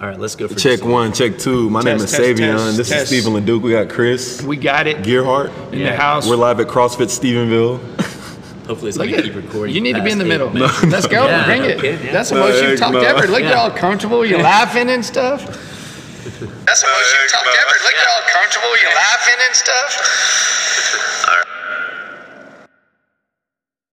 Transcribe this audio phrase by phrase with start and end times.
[0.00, 0.82] All right, let's go for Check this.
[0.88, 1.68] one, check two.
[1.68, 2.56] My name is Test, test, Savion.
[2.56, 3.12] test, this test.
[3.12, 3.60] is Stephen LeDuc.
[3.60, 5.50] We got Chris We got it Gearhart.
[5.74, 5.90] in Yeah.
[5.90, 6.26] the house.
[6.26, 7.78] We're live at CrossFit Stephenville.
[8.66, 9.74] Hopefully, it's Look going to keep recording.
[9.74, 10.48] You need to be in the middle.
[10.48, 10.82] eight minutes.
[10.86, 11.26] Let's go.
[11.26, 11.78] Yeah, Bring it.
[11.78, 12.12] okay, yeah.
[12.12, 13.00] That's the most you've talked no.
[13.00, 13.26] ever.
[13.26, 14.24] Look, you're all comfortable.
[14.24, 15.44] You're laughing and stuff.
[15.44, 17.82] That's the most you've talked ever.
[17.82, 18.78] Look, you're all comfortable.
[18.80, 20.06] You're laughing and stuff.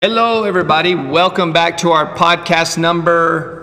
[0.02, 0.96] Hello, everybody.
[0.96, 3.63] Welcome back to our podcast number.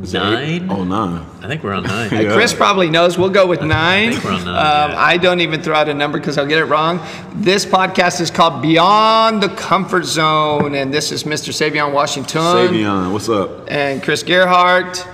[0.00, 0.68] Nine?
[0.70, 1.26] Oh, nine.
[1.42, 2.10] I think we're on nine.
[2.10, 2.32] Yeah.
[2.32, 3.18] Chris probably knows.
[3.18, 4.12] We'll go with nine.
[4.12, 4.56] think we're on nine,
[4.86, 4.98] Um, yeah.
[4.98, 7.00] I don't even throw out a number because I'll get it wrong.
[7.34, 11.52] This podcast is called Beyond the Comfort Zone, and this is Mr.
[11.52, 13.70] Savion Washington Savion, what's up?
[13.70, 15.06] and Chris Gerhardt.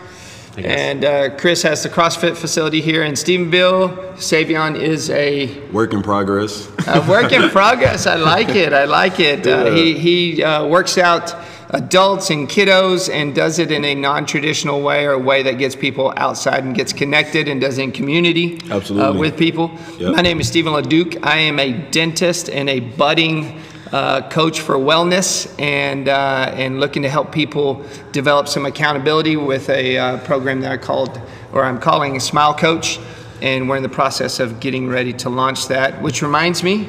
[0.59, 4.14] And uh, Chris has the CrossFit facility here in Stephenville.
[4.14, 6.69] Savion is a, Work in progress.
[6.87, 8.06] a work in progress.
[8.06, 8.73] I like it.
[8.73, 9.47] I like it.
[9.47, 11.34] Uh, he he uh, works out
[11.70, 15.75] adults and kiddos and does it in a non-traditional way or a way that gets
[15.75, 19.70] people outside and gets connected and does in community uh, with people.
[19.98, 20.17] Yep.
[20.17, 21.25] My name is Stephen LeDuc.
[21.25, 23.61] I am a dentist and a budding
[23.92, 29.69] uh, coach for wellness and uh, and looking to help people develop some accountability with
[29.70, 31.20] a uh, program that I called
[31.53, 32.98] or I'm calling a Smile Coach,
[33.41, 36.03] and we're in the process of getting ready to launch that.
[36.03, 36.89] Which reminds me,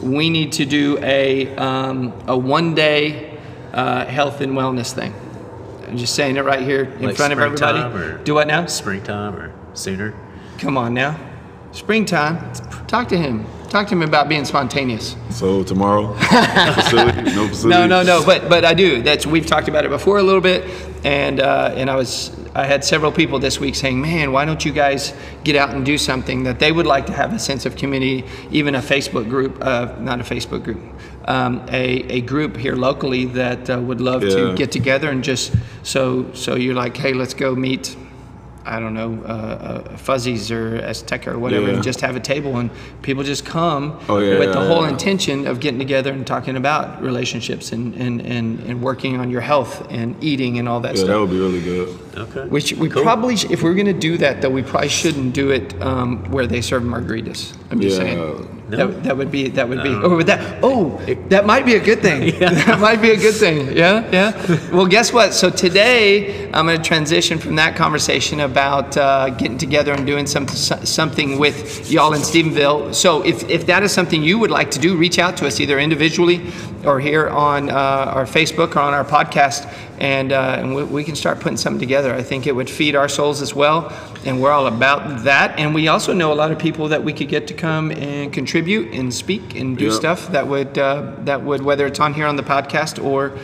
[0.00, 3.29] we need to do a um, a one day
[3.72, 5.14] uh, health and wellness thing.
[5.86, 7.80] I'm just saying it right here in Like front of everybody.
[7.80, 8.66] or- Do what now?
[8.66, 10.14] Springtime or sooner?
[10.58, 11.18] Come on now.
[11.72, 12.52] Springtime.
[12.86, 13.46] Talk to him.
[13.68, 15.14] Talk to him about being spontaneous.
[15.30, 17.68] So tomorrow, facility, no facility.
[17.68, 18.24] No, no, no.
[18.26, 19.00] But but I do.
[19.02, 20.64] That's we've talked about it before a little bit,
[21.04, 24.64] and uh, and I was I had several people this week saying, man, why don't
[24.64, 27.64] you guys get out and do something that they would like to have a sense
[27.64, 30.80] of community, even a Facebook group, uh, not a Facebook group,
[31.26, 35.54] um, a a group here locally that uh, would love to get together and just
[35.82, 37.96] so so you're like, hey, let's go meet.
[38.66, 41.74] I don't know, uh, uh, Fuzzies or Azteca or whatever, Yeah.
[41.74, 42.70] and just have a table and
[43.02, 44.90] people just come Oh, yeah, with the yeah, whole yeah.
[44.90, 49.40] intention of getting together and talking about relationships and, and, and, and working on your
[49.40, 51.98] health and eating and all that Yeah, that would be really good.
[52.16, 52.46] Okay.
[52.48, 55.50] Which we probably, sh- if we're going to do that, though, we probably shouldn't do
[55.50, 57.54] it um, where they serve margaritas.
[57.70, 58.04] I'm just Yeah.
[58.04, 58.59] saying.
[58.70, 58.86] No?
[58.86, 59.90] That, that would be that would be.
[59.90, 60.60] Oh, would that.
[60.62, 60.96] Oh,
[61.28, 62.22] that might be a good thing.
[62.22, 62.50] Yeah.
[62.66, 63.76] that might be a good thing.
[63.76, 64.70] Yeah, yeah.
[64.72, 65.34] Well, guess what?
[65.34, 70.26] So today I'm going to transition from that conversation about uh, getting together and doing
[70.26, 72.94] some something with y'all in Stephenville.
[72.94, 75.58] So if if that is something you would like to do, reach out to us
[75.58, 76.52] either individually
[76.84, 79.70] or here on uh, our Facebook or on our podcast,
[80.00, 82.14] and uh, and we, we can start putting something together.
[82.14, 83.92] I think it would feed our souls as well,
[84.24, 85.58] and we're all about that.
[85.58, 88.32] And we also know a lot of people that we could get to come and
[88.32, 89.92] contribute and speak and do Yep.
[89.94, 93.36] stuff that would uh, that would whether it's on here on the podcast or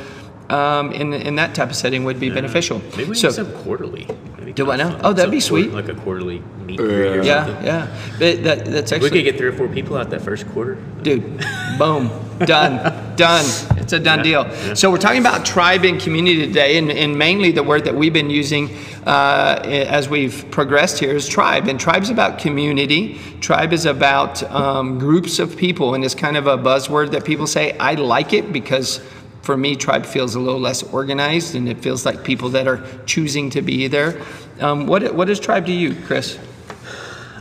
[0.54, 2.80] um, in in that type of setting would be beneficial.
[2.96, 3.28] Maybe we so.
[3.28, 4.06] do some quarterly.
[4.54, 4.96] Do what kind of now?
[5.02, 5.06] fun.
[5.06, 5.72] Oh, that'd Some be quarter- sweet.
[5.74, 7.44] Like a quarterly meet and greet or Yeah.
[7.46, 7.66] something.
[7.66, 10.48] yeah, yeah, But that, that's We could get three or four people out that first
[10.52, 10.78] quarter.
[11.02, 11.44] dude
[11.78, 12.10] boom
[12.46, 12.78] done
[13.16, 13.44] done.
[13.78, 14.50] It's a done deal.
[14.74, 18.12] So we're talking about tribe and community today and, and mainly the word that we've
[18.12, 18.70] been using
[19.06, 21.68] uh, as we've progressed here is tribe.
[21.68, 23.18] And tribe's about community.
[23.40, 27.46] Tribe is about um, groups of people and it's kind of a buzzword that people
[27.46, 29.00] say i like it because
[29.42, 32.84] for me tribe feels a little less organized and it feels like people that are
[33.06, 34.20] choosing to be there.
[34.60, 36.38] Um, what, what is tribe to you chris?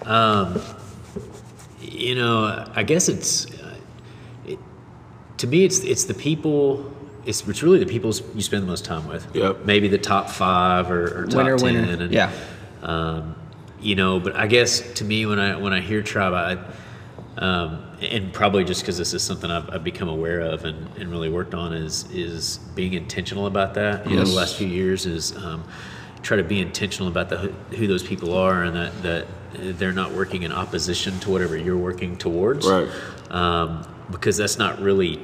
[0.04, 0.62] Um,
[1.82, 3.55] You know, I guess it's it,
[5.46, 5.64] to me.
[5.66, 6.92] It's it's the people.
[7.26, 9.28] It's, it's really the people you spend the most time with.
[9.36, 9.66] Yep.
[9.66, 11.74] Maybe the top five or, or top Winner, ten.
[11.88, 12.04] winner.
[12.04, 12.32] And, Yeah.
[12.84, 13.36] Um,
[13.80, 16.58] you know, but I guess to me when I when I hear tribe, I.
[17.38, 21.12] Um, and probably just because this is something I've, I've become aware of and, and
[21.12, 24.06] really worked on is is being intentional about that.
[24.10, 24.30] You know, Yes.
[24.30, 25.66] the last few years is um,
[26.22, 29.28] try to be intentional about the, who, who those people are and that, that
[29.78, 32.66] they're not working in opposition to whatever you're working towards.
[32.66, 32.88] Right.
[33.32, 35.20] Um, because that's not really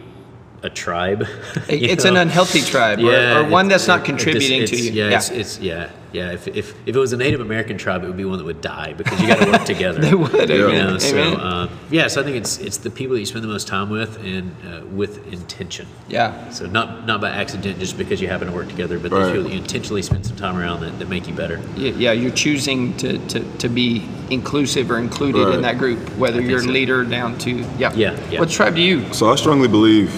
[0.63, 1.25] a tribe.
[1.67, 2.11] it's know?
[2.11, 5.29] an unhealthy tribe or, or one that's not it- contributing it's- to you Yeah, It's,
[5.29, 6.31] it's yeah, yeah.
[6.33, 8.62] If, if if it was a Native American tribe, it would be one that would
[8.62, 10.00] die because you got to work together.
[10.07, 11.39] They would, You amen, know, so amen.
[11.41, 13.89] um, yeah, so I think it's it's the people that you spend the most time
[13.89, 15.88] with and uh, with intention.
[16.09, 19.19] yeah So not not by accident, just because you happen to work together, but Right.
[19.24, 21.57] those people that you intentionally spend some time around that, that make you better.
[21.75, 26.39] Y- yeah, you're choosing to, to, to be inclusive or included in that group, whether
[26.41, 26.69] you're a so.
[26.69, 27.91] leader down to yeah.
[27.95, 28.39] Yeah, yeah.
[28.39, 29.12] What tribe do you?
[29.13, 30.12] So I strongly believe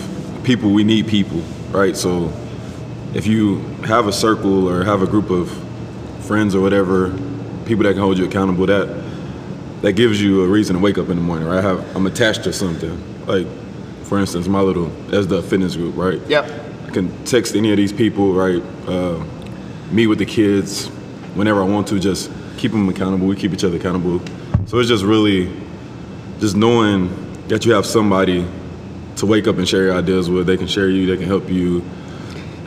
[0.44, 1.42] people, we need people,
[1.72, 1.96] right?
[1.96, 2.32] So
[3.14, 5.52] if you have a circle or have a group of
[6.26, 7.10] friends or whatever,
[7.66, 9.04] people that can hold you accountable, that
[9.82, 11.58] that gives you a reason to wake up in the morning, right?
[11.58, 13.26] I have, I'm attached to something.
[13.26, 13.46] Like,
[14.04, 16.22] for instance, my little, that's the fitness group, right?
[16.30, 16.46] Yep.
[16.88, 18.64] I can text any of these people, right?
[18.88, 19.22] Uh,
[19.92, 20.88] meet with the kids
[21.36, 23.28] whenever I want to, just keep them accountable.
[23.28, 24.22] We keep each other accountable.
[24.68, 25.52] So it's just really
[26.40, 27.10] just knowing
[27.50, 28.48] that you have somebody
[29.18, 30.48] to wake up and share your ideas with.
[30.48, 31.06] They can share you.
[31.06, 31.84] They can help you.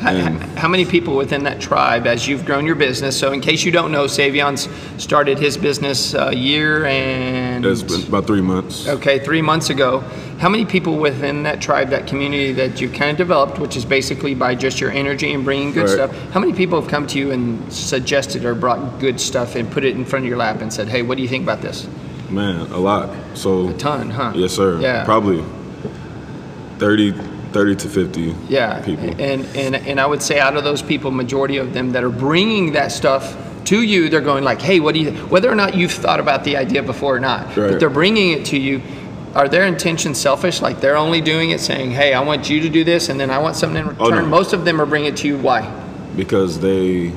[0.01, 3.17] How, And- how many people within that tribe, as you've grown your business?
[3.17, 8.03] So, in case you don't know, Savion's started his business a year and That's been
[8.07, 8.87] about three months.
[8.87, 10.05] okay, three months ago.
[10.39, 13.87] How many people within that tribe, that community that you kind of developed, which is
[13.87, 15.91] basically by just your energy and bringing good Right.
[15.91, 16.11] stuff?
[16.33, 19.83] How many people have come to you and suggested or brought good stuff and put
[19.83, 21.87] it in front of your lap and said, "Hey, what do you think about this?"
[22.29, 23.11] Man, a lot.
[23.33, 24.33] So A ton, huh?
[24.35, 24.79] Yes, sir.
[24.79, 25.05] Yeah.
[25.05, 25.43] Probably
[26.79, 29.09] 30, 30 to 50 Yeah, people.
[29.21, 32.11] and and and I would say out of those people, majority of them that are
[32.11, 35.75] bringing that stuff to you, they're going like, "Hey, what do you?" Whether or not
[35.75, 38.83] you've thought about the idea before or not, but they're bringing it to you.
[39.35, 40.63] Are their intentions selfish?
[40.63, 43.31] Like they're only doing it, saying, "Hey, I want you to do this, and then
[43.31, 44.27] I want something in oh, return." Oh, no.
[44.27, 45.39] Most of them are bringing it to you.
[45.39, 45.71] Why?
[46.17, 47.13] because they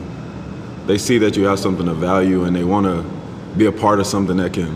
[0.85, 3.03] they see that you have something of value and they want to
[3.57, 4.75] be a part of something that can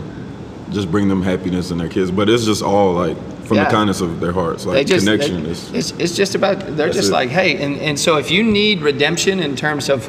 [0.70, 2.10] just bring them happiness and their kids.
[2.10, 3.64] But it's just all like from Yeah.
[3.64, 5.44] the kindness of their hearts, like just connection.
[5.44, 7.12] they- is it's, it's just about they're just it.
[7.12, 10.08] like hey and, and so if you need redemption in terms of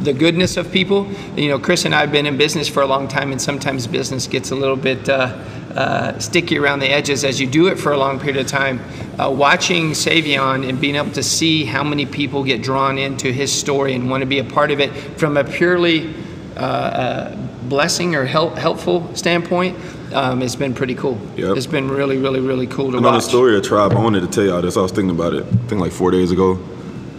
[0.00, 2.86] the goodness of people you know chris and i have been in business for a
[2.86, 5.32] long time and sometimes business gets a little bit uh,
[5.74, 8.80] uh, sticky around the edges as you do it for a long period of time
[9.18, 13.50] uh, watching savion and being able to see how many people get drawn into his
[13.52, 16.12] story and want to be a part of it from a purely
[16.56, 17.36] uh, uh,
[17.68, 19.76] blessing or help, helpful standpoint
[20.14, 21.56] um, it's been pretty cool Yep.
[21.56, 24.00] it's been really really really cool to And on watch the story of Tribe, I
[24.02, 24.76] wanted to tell y'all this.
[24.76, 26.54] I was thinking about it, I think like four days ago.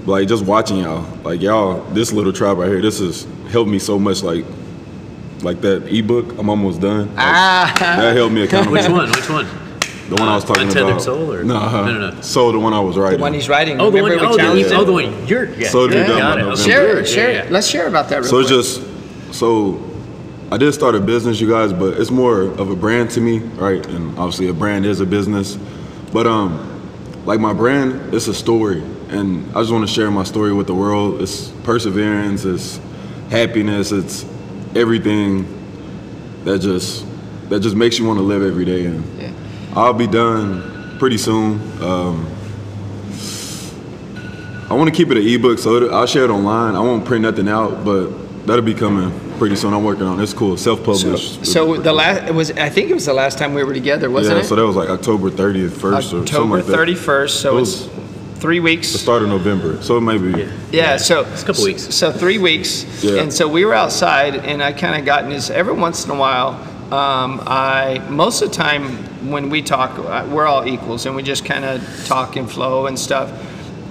[0.05, 3.69] But like just watching y'all, like y'all, this little tribe right here, this has helped
[3.69, 4.21] me so much.
[4.23, 4.45] Like,
[5.41, 7.07] like that ebook, I'm almost done.
[7.15, 7.73] Like, Ah.
[7.77, 8.73] that helped me accountable.
[8.73, 9.09] Which one?
[9.11, 9.47] Which one?
[10.09, 11.01] The one I was Uh, talking Untethered about.
[11.01, 12.21] Soul or- Nah, No, no, no.
[12.21, 13.17] So the one I was writing.
[13.17, 13.81] The one he's writing.
[13.81, 14.11] Oh, the one.
[14.11, 15.27] Remember we Oh, the, challenged oh, the one.
[15.27, 15.45] You're.
[15.55, 16.57] Yeah, So you're- they're done got it.
[16.59, 17.07] Share it.
[17.07, 17.45] Share yeah, it.
[17.45, 17.51] yeah.
[17.51, 18.17] Let's share about that.
[18.21, 18.59] Real So it's quick.
[18.63, 18.81] just
[19.35, 19.79] so
[20.51, 23.39] I did start a business, you guys, but it's more of a brand to me,
[23.39, 23.85] right?
[23.87, 25.57] And obviously a brand is a business.
[26.13, 26.71] But um
[27.25, 28.83] like my brand, it's a story.
[29.09, 31.21] And I just want to share my story with the world.
[31.21, 32.79] It's perseverance, it's
[33.29, 34.23] happiness, it's
[34.75, 35.47] everything
[36.43, 37.05] that just
[37.49, 38.85] that just makes you want to live every day.
[38.85, 39.31] And Yeah.
[39.75, 41.59] I'll be done pretty soon.
[41.81, 42.27] Um,
[44.69, 46.75] I want to keep it an ebook, so it, I'll share it online.
[46.75, 48.07] I won't print nothing out, but
[48.45, 49.73] that'll be coming pretty soon.
[49.73, 50.23] I'm working on it.
[50.23, 51.45] It's cool, self-published.
[51.45, 54.09] so the last it was I think it was the last time we were together,
[54.09, 54.47] wasn't yeah, it?
[54.47, 56.71] so that was like October 30th, first or something October like that.
[56.71, 57.41] thirty first.
[57.41, 57.95] So It it's was
[58.39, 60.39] three the start of November, so it may be.
[60.39, 60.51] Yeah.
[60.71, 61.95] Yeah, so It's a couple weeks.
[61.95, 63.21] So three weeks, Yeah.
[63.21, 66.15] and so we were outside, and I kind of gotten this every once in a
[66.15, 66.49] while.
[66.91, 68.97] Um, I most of the time
[69.31, 72.85] when we talk, uh, we're all equals, and we just kind of talk and flow
[72.85, 73.31] and stuff.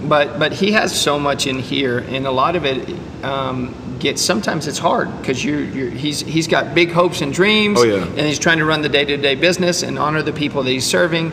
[0.09, 2.89] But but he has so much in here, and a lot of it
[3.25, 4.23] um, gets.
[4.23, 8.05] Sometimes it's hard because you you're, he's he's got big hopes and dreams, Oh, yeah.
[8.05, 10.71] and he's trying to run the day to day business and honor the people that
[10.71, 11.33] he's serving.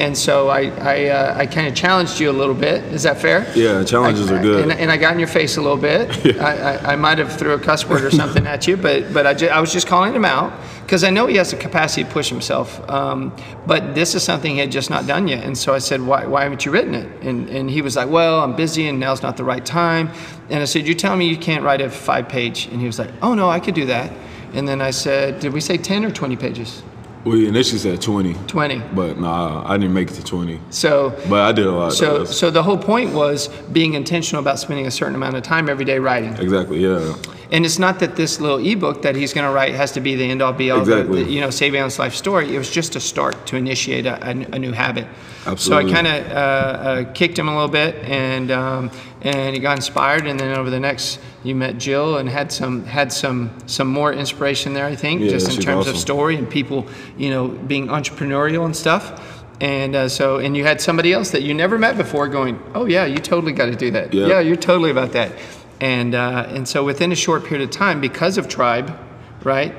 [0.00, 0.60] And so I
[0.94, 2.82] I, uh, I kind of challenged you a little bit.
[2.84, 3.46] Is that fair?
[3.54, 4.62] Yeah, challenges I- are good.
[4.62, 6.36] And, and I got in your face a little bit.
[6.40, 9.26] I, I, I might have threw a cuss word or something at you, but but
[9.26, 10.52] I, ju- I was just calling him out
[10.86, 12.80] because I know he has the capacity to push himself.
[12.90, 13.32] Um,
[13.66, 16.24] but this is something he had just not done yet, and so I said, why,
[16.26, 17.06] why haven't you written it?
[17.22, 20.08] And and he was like, well, I'm busy, and now's not the right time.
[20.48, 22.98] And I said, you tell me you can't write a five page, and he was
[22.98, 24.10] like, oh no, I could do that.
[24.54, 26.82] And then I said, did we say ten or twenty pages?
[27.24, 28.78] We initially said 20, Twenty.
[28.94, 30.58] but nah, I didn't make it to 20.
[30.70, 31.92] So But I did a lot.
[31.92, 32.24] so.
[32.24, 35.84] So the whole point was being intentional about spending a certain amount of time every
[35.84, 36.32] day writing.
[36.38, 37.14] exactly, yeah.
[37.52, 40.14] And it's not that this little ebook that he's going to write has to be
[40.14, 41.24] the end all be all, the- Exactly.
[41.24, 42.54] the, you know, Savion's life story.
[42.54, 45.06] It was just a start to initiate a, a, a new habit.
[45.46, 45.90] Absolutely.
[45.90, 48.90] So I kind of uh, uh, kicked him a little bit, and um,
[49.22, 50.26] and he got inspired.
[50.26, 54.12] And then over the next, you met Jill and had some had some some more
[54.12, 54.84] inspiration there.
[54.86, 58.76] I think Yeah, just in terms of story and people, you know, being entrepreneurial and
[58.76, 59.42] stuff.
[59.62, 62.86] And uh, so, and you had somebody else that you never met before going, oh
[62.86, 64.14] yeah, you totally got to do that.
[64.14, 64.26] Yeah.
[64.26, 65.32] yeah, you're totally about that.
[65.80, 68.98] And uh, and so within a short period of time, because of Tribe,
[69.44, 69.74] right?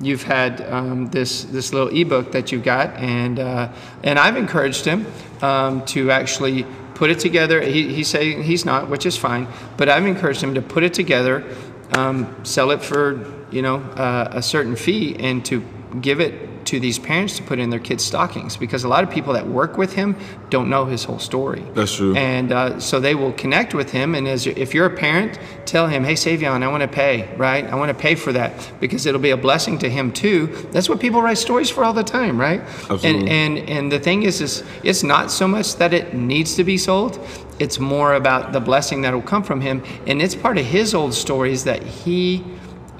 [0.00, 3.72] You've had um, this this little ebook that you've got, and uh,
[4.02, 5.06] and I've encouraged him
[5.40, 7.62] um, to actually put it together.
[7.62, 10.92] He, he's saying he's not, which is fine, but I've encouraged him to put it
[10.92, 11.44] together,
[11.92, 15.64] um, sell it for you know uh, a certain fee, and to
[16.02, 16.34] give it
[16.66, 19.46] to these parents to put in their kids' stockings because a lot of people that
[19.46, 20.16] work with him
[20.50, 21.64] don't know his whole story.
[21.74, 22.14] That's true.
[22.16, 24.14] And uh, so they will connect with him.
[24.14, 27.64] And as if you're a parent, tell him, "Hey, Savion, I want to pay, right?
[27.64, 30.88] I want to pay for that because it'll be a blessing to him too." That's
[30.88, 32.60] what people write stories for all the time, right?
[32.60, 33.08] Absolutely.
[33.08, 36.64] And and and the thing is, is it's not so much that it needs to
[36.64, 37.18] be sold.
[37.58, 40.94] It's more about the blessing that will come from him, and it's part of his
[40.94, 42.44] old stories that he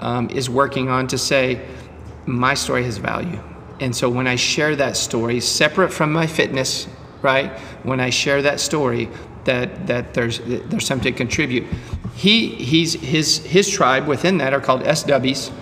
[0.00, 1.60] um, is working on to say,
[2.26, 3.40] my story has value.
[3.80, 6.86] And so when I share that story, separate from my fitness,
[7.22, 7.58] right?
[7.82, 9.08] When I share that story,
[9.44, 11.66] that that there's there's something to contribute.
[12.14, 15.52] He he's his his tribe within that are called SWs,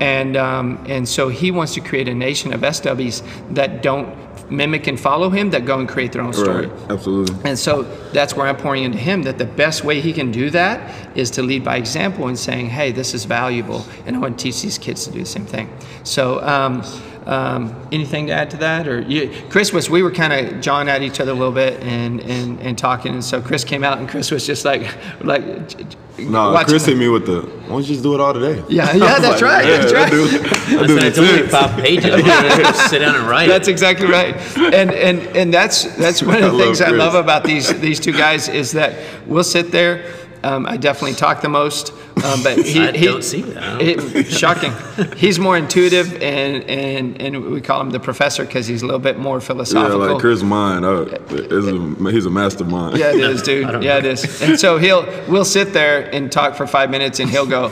[0.00, 3.22] and um, and so he wants to create a nation of SWs
[3.54, 4.16] that don't
[4.50, 6.66] mimic and follow him, that go and create their own story.
[6.66, 6.90] Right.
[6.90, 7.36] Absolutely.
[7.48, 10.50] And so that's where I'm pouring into him that the best way he can do
[10.50, 13.86] that is to lead by example and saying, hey, this is valuable.
[14.06, 15.70] And I want to teach these kids to do the same thing.
[16.02, 16.82] So, um,
[17.26, 19.90] um, anything to add to that, or you, Chris was?
[19.90, 23.12] We were kind of jawing at each other a little bit and, and, and talking,
[23.12, 24.82] and so Chris came out, and Chris was just like,
[25.24, 25.42] like.
[26.18, 27.40] No, watching Chris the- hit me with the.
[27.40, 28.62] Why don't you just do it all today?
[28.68, 29.64] Yeah, yeah, that's right.
[29.64, 30.10] Yeah, that's I right.
[30.10, 32.10] do, I I do it's only five pages.
[32.14, 36.42] I'm sit down and write That's exactly right, and and and that's that's one of
[36.42, 39.70] I the love things I love about these these two guys is that we'll sit
[39.70, 40.04] there.
[40.42, 41.92] Um, I definitely talk the most,
[42.24, 43.62] um, but he, I he- don't see that.
[43.62, 44.72] I it- shocking.
[45.16, 49.00] He's more intuitive, and and and we call him the professor because he's a little
[49.00, 49.98] bit more Yeah, philosophical.
[49.98, 50.84] like Chris mind.
[50.84, 52.98] Uh, is a, he's a mastermind.
[52.98, 53.82] Yeah, it is, dude.
[53.82, 54.42] Yeah, it is.
[54.42, 57.70] And so he'll we'll sit there and talk for five minutes, and he'll go,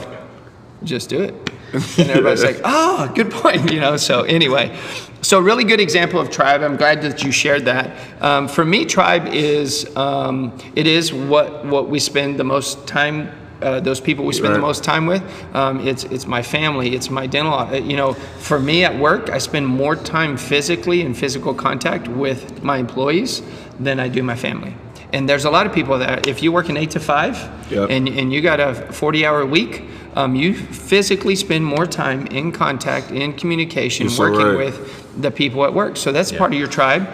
[0.83, 1.33] "Just do it."
[1.73, 3.95] And everybody's like, "Oh, good point." You know.
[3.97, 4.75] So anyway,
[5.21, 6.61] so really good example of tribe.
[6.63, 7.95] I'm glad that you shared that.
[8.23, 13.29] Um, for me, tribe is um, it is what what we spend the most time.
[13.61, 15.21] Uh, those people we spend the most time with.
[15.53, 16.95] Um, it's it's my family.
[16.95, 17.53] It's my dental.
[17.53, 22.07] uh, You know, for me at work, I spend more time physically in physical contact
[22.07, 23.41] with my employees
[23.79, 24.73] than I do my family.
[25.11, 27.35] And there's a lot of people that if you work an eight to five
[27.71, 27.89] Yep.
[27.89, 29.83] and, and you got a 40 hour week,
[30.15, 34.57] um, you physically spend more time in contact, in communication, so working right.
[34.57, 35.97] with the people at work.
[35.97, 37.07] So that's part of your tribe.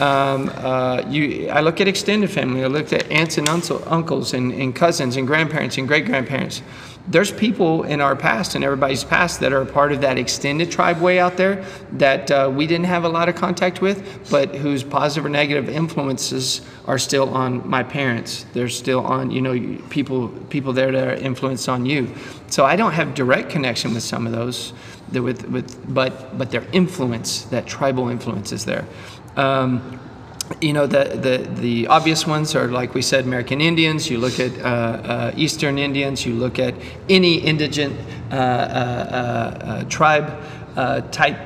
[0.00, 2.64] Um, uh, you, I look at extended family.
[2.64, 6.62] I look at aunts and uncle, uncles and, and cousins and grandparents and great grandparents.
[7.08, 11.00] There's people in our past and everybody's past that are part of that extended tribe
[11.00, 14.84] way out there that uh, we didn't have a lot of contact with, but whose
[14.84, 18.46] positive or negative influences are still on my parents.
[18.52, 22.14] They're still on, you know, people people there that are influenced on you.
[22.48, 24.72] So I don't have direct connection with some of those,
[25.12, 28.86] with, with but but their influence, that tribal influence is there.
[29.36, 30.00] Um,
[30.60, 34.10] you know the, the the obvious ones are like we said American Indians.
[34.10, 36.26] You look at uh, uh, Eastern Indians.
[36.26, 36.74] You look at
[37.08, 37.96] any indigent
[38.30, 40.42] uh, uh, uh, uh, tribe
[40.76, 41.38] uh, type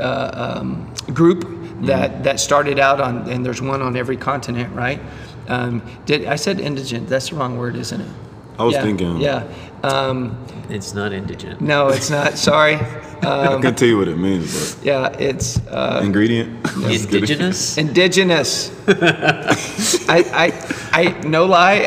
[0.00, 1.46] uh, um, group
[1.82, 5.00] that that started out on, and there's one on every continent, right?
[5.48, 7.08] Um, did I said indigent?
[7.08, 8.10] That's the wrong word, isn't it?
[8.58, 9.16] I was yeah, thinking.
[9.20, 9.44] Yeah.
[9.82, 10.36] Um,
[10.68, 11.60] It's not indigent.
[11.60, 12.38] no, it's not.
[12.38, 12.74] Sorry.
[13.22, 15.58] I can't tell you what it means, Yeah, it's.
[15.68, 16.66] Uh, ingredient.
[16.76, 17.78] Indigenous?
[17.84, 18.70] Indigenous.
[18.88, 20.52] I, I,
[20.92, 21.84] I, no lie.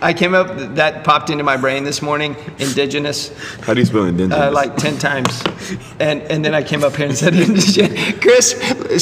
[0.00, 3.30] I came up, that popped into my brain this morning, indigenous,
[3.60, 4.36] How do you spell indigenous?
[4.36, 5.42] uh, like 10 times.
[6.00, 8.18] And, and then I came up here and said indigenous.
[8.18, 8.50] Chris,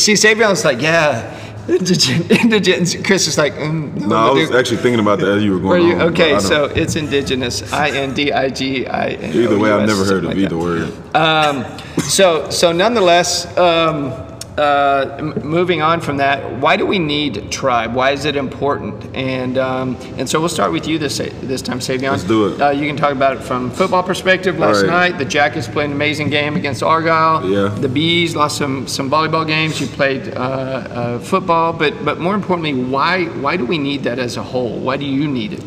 [0.03, 3.05] see, Savion was like, yeah, indigent, indigent.
[3.05, 5.59] Chris is like, mm, no, no, I was actually thinking about that as you were
[5.59, 5.95] Were going you?
[5.97, 6.01] on.
[6.13, 7.73] Okay, so it's indigenous.
[7.73, 9.33] I N D I G I N.
[9.35, 10.57] either way, I've never heard of like either that.
[10.57, 12.03] word.
[12.03, 14.13] So, so nonetheless, um,
[14.61, 17.95] uh, m- moving on from that, why do we need tribe?
[17.95, 19.17] Why is it important?
[19.17, 22.11] And um, and so we'll start with you this this time, Savion.
[22.11, 22.61] Let's do it.
[22.61, 24.59] Uh, you can talk about it from football perspective.
[24.59, 24.91] Last right.
[24.91, 27.49] night, the Jackets played an amazing game against Argyle.
[27.49, 27.69] Yeah.
[27.69, 29.81] The Bees lost some some volleyball games.
[29.81, 34.19] You played uh, uh, football, but but more importantly, why why do we need that
[34.19, 34.79] as a whole?
[34.79, 35.65] Why do you need it?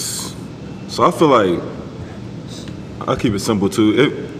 [0.00, 1.60] So I feel like
[3.06, 3.94] I'll keep it simple too.
[3.94, 4.30] It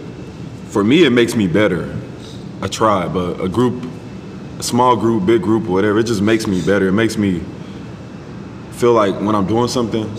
[0.71, 2.00] for me, it makes me better.
[2.61, 3.87] A tribe, a, a group,
[4.59, 5.99] a small group, big group, or whatever.
[5.99, 6.87] It just makes me better.
[6.87, 7.41] It makes me
[8.71, 10.13] feel like when I'm doing something,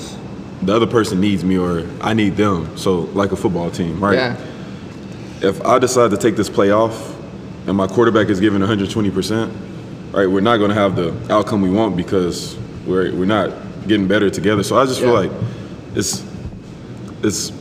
[0.63, 2.77] the other person needs me or I need them.
[2.77, 4.15] So like a football team, right?
[4.15, 4.47] Yeah.
[5.41, 7.17] If I decide to take this play off
[7.67, 9.53] and my quarterback is giving 120%,
[10.13, 12.57] right, we're not going to have the outcome we want because
[12.87, 13.51] we're we're not
[13.89, 14.63] getting better together.
[14.63, 15.31] So I just feel like
[15.95, 16.25] it's
[17.23, 17.53] it's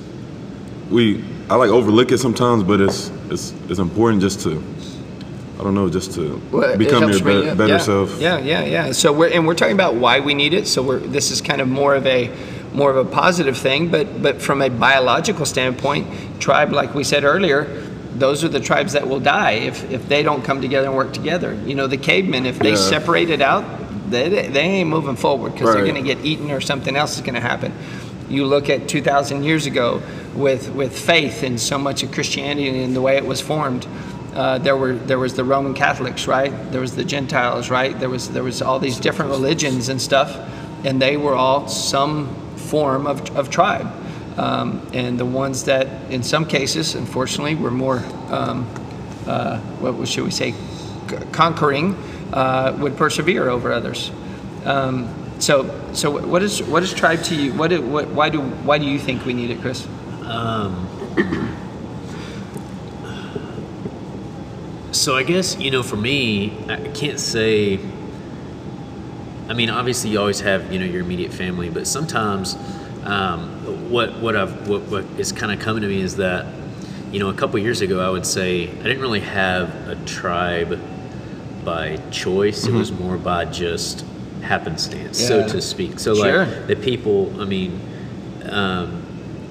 [0.89, 4.61] we I like overlook it sometimes, but it's it's it's important just to
[5.59, 7.77] I don't know, just to Well, become your be- you better yeah.
[7.77, 8.19] self.
[8.19, 8.91] Yeah, yeah, yeah.
[8.93, 10.67] So we're and we're talking about why we need it.
[10.67, 12.31] So we're this is kind of more of a
[12.73, 16.07] more of a positive thing, but but from a biological standpoint,
[16.39, 17.65] tribe, like we said earlier,
[18.15, 21.13] those are the tribes that will die if if they don't come together and work
[21.13, 21.53] together.
[21.65, 22.75] You know, the cavemen, if they Yeah.
[22.95, 23.63] separate it out,
[24.09, 27.21] they they ain't moving forward because they're going to get eaten or something else is
[27.21, 27.71] going to happen.
[28.29, 30.01] You look at 2,000 years ago
[30.35, 33.85] with with faith and so much of Christianity and the way it was formed
[34.33, 36.51] uh, there were there was the Roman Catholics, right?
[36.71, 37.99] There was the Gentiles, right?
[37.99, 40.37] There was there was all these different religions and stuff,
[40.85, 43.91] and they were all some form of, of tribe.
[44.37, 48.67] um, and the ones that, in some cases, unfortunately, were more, um,
[49.27, 50.53] uh, what should we say,
[51.31, 51.95] conquering,
[52.33, 54.11] uh, would persevere over others.
[54.63, 57.53] Um, so, so what is what is tribe to you?
[57.53, 59.87] What, what why do why do you think we need it, Chris?
[60.23, 60.87] Um,
[64.91, 67.79] so I guess you know, for me, I can't say.
[69.49, 72.55] I mean, obviously, you always have you know your immediate family, but sometimes
[73.03, 76.45] um, what what I've what, what is kind of coming to me is that
[77.11, 80.79] you know a couple years ago I would say I didn't really have a tribe
[81.65, 82.65] by choice.
[82.65, 82.75] Mm-hmm.
[82.75, 84.05] It was more by just
[84.41, 85.27] happenstance, Yeah.
[85.27, 85.99] so to speak.
[85.99, 86.45] So Sure.
[86.45, 87.79] like the people, I mean.
[88.43, 89.00] Um,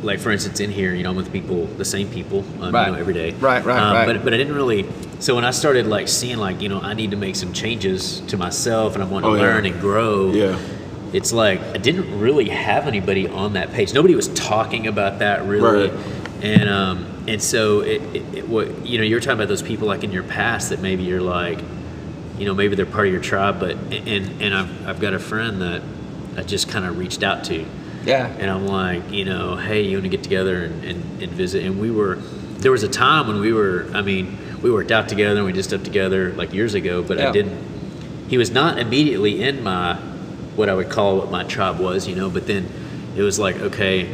[0.02, 2.87] like for instance, in here, you know, I'm with people, the same people, um, Right.
[2.87, 3.33] you know, every day.
[3.33, 4.07] Right, right, um, right.
[4.07, 4.87] But but I didn't really.
[5.19, 8.21] So when I started like seeing like you know I need to make some changes
[8.28, 9.42] to myself and I want to Oh, yeah.
[9.42, 10.33] learn and grow.
[10.33, 10.59] Yeah.
[11.12, 13.92] It's like I didn't really have anybody on that page.
[13.92, 16.00] Nobody was talking about that really, Right.
[16.42, 19.87] and um and so it, it, it what you know you're talking about those people
[19.87, 21.59] like in your past that maybe you're like,
[22.38, 25.19] you know maybe they're part of your tribe, but and and I've I've got a
[25.19, 25.83] friend that
[26.38, 27.66] I just kind of reached out to.
[28.04, 28.26] Yeah.
[28.26, 31.64] And I'm like, you know, hey, you want to get together and, and, and visit?
[31.64, 35.09] And we were, there was a time when we were, I mean, we worked out
[35.09, 37.28] together and we did stuff together like years ago, but Yeah.
[37.28, 37.59] I didn't,
[38.28, 39.97] he was not immediately in my,
[40.57, 42.69] what I would call what my tribe was, you know, but then
[43.16, 44.09] it was like, okay,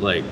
[0.00, 0.24] like,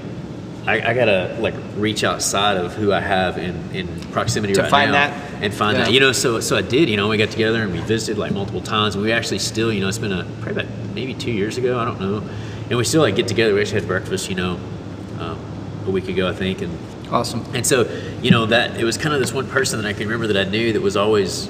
[0.69, 4.71] I, I gotta like reach outside of who I have in, in proximity To right
[4.71, 5.43] find now that?
[5.43, 5.85] and find Yeah.
[5.85, 6.13] that, you know.
[6.13, 7.09] So so I did, you know.
[7.09, 9.89] We got together and we visited like multiple times, and we actually still, you know,
[9.89, 12.23] it's been a probably about maybe two years ago, I don't know,
[12.69, 13.55] and we still like get together.
[13.55, 14.61] We actually had breakfast, you know,
[15.19, 15.39] um,
[15.87, 16.77] a week ago, I think, and
[17.11, 17.43] Awesome.
[17.55, 17.89] and so,
[18.21, 20.47] you know, that it was kind of this one person that I can remember that
[20.47, 21.49] I knew that was always,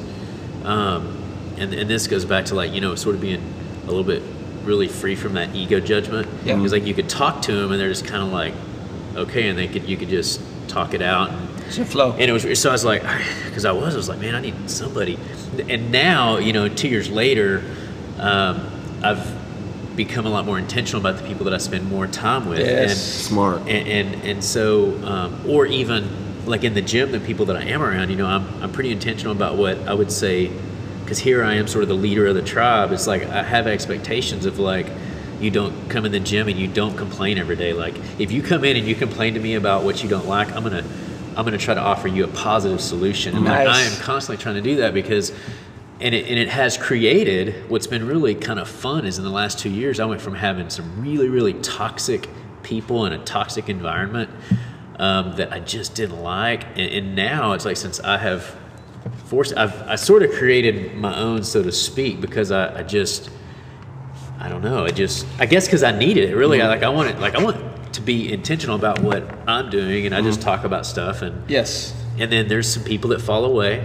[0.64, 1.16] um,
[1.56, 3.42] and, and this goes back to like, you know, sort of being
[3.82, 4.22] a little bit
[4.64, 6.28] really free from that ego judgment.
[6.44, 6.54] Yeah.
[6.56, 8.54] Because like you could talk to them and they're just kind of like,
[9.18, 11.30] okay, and they could, you could just talk it out.
[11.30, 12.12] And, It's a flow.
[12.12, 13.02] and it was, so I was like,
[13.46, 15.18] because I was, I was like, man, I need somebody.
[15.68, 17.62] And now, you know, two years later,
[18.18, 18.68] um,
[19.02, 19.36] I've
[19.96, 22.60] become a lot more intentional about the people that I spend more time with.
[22.60, 22.90] Yes.
[22.90, 23.60] And, Smart.
[23.62, 26.08] and and, and so um, or even
[26.46, 28.90] like in the gym the people that i am around you know i'm, I'm pretty
[28.90, 30.50] intentional about what i would say
[31.04, 33.66] because here i am sort of the leader of the tribe it's like i have
[33.66, 34.86] expectations of like
[35.40, 37.72] you don't come in the gym and you don't complain every day.
[37.72, 40.52] Like if you come in and you complain to me about what you don't like
[40.52, 40.84] i'm gonna
[41.36, 43.36] i'm gonna try to offer you a positive solution.
[43.36, 45.32] And like, i am constantly trying to do that because
[46.00, 49.30] and it, and it has created what's been really kind of fun is in the
[49.30, 52.28] last two years i went from having some really really toxic
[52.62, 54.30] people in a toxic environment
[54.98, 56.64] um, that i just didn't like.
[56.76, 58.56] And, and now it's like since i have
[59.26, 63.30] forced i've i sort of created my own so to speak because i, I just
[64.40, 66.88] i don't know i just i guess because i need it really I, like i
[66.88, 70.40] want it like i want to be intentional about what i'm doing and i just
[70.42, 71.94] talk about stuff and Yes.
[72.18, 73.84] and then there's some people that fall away,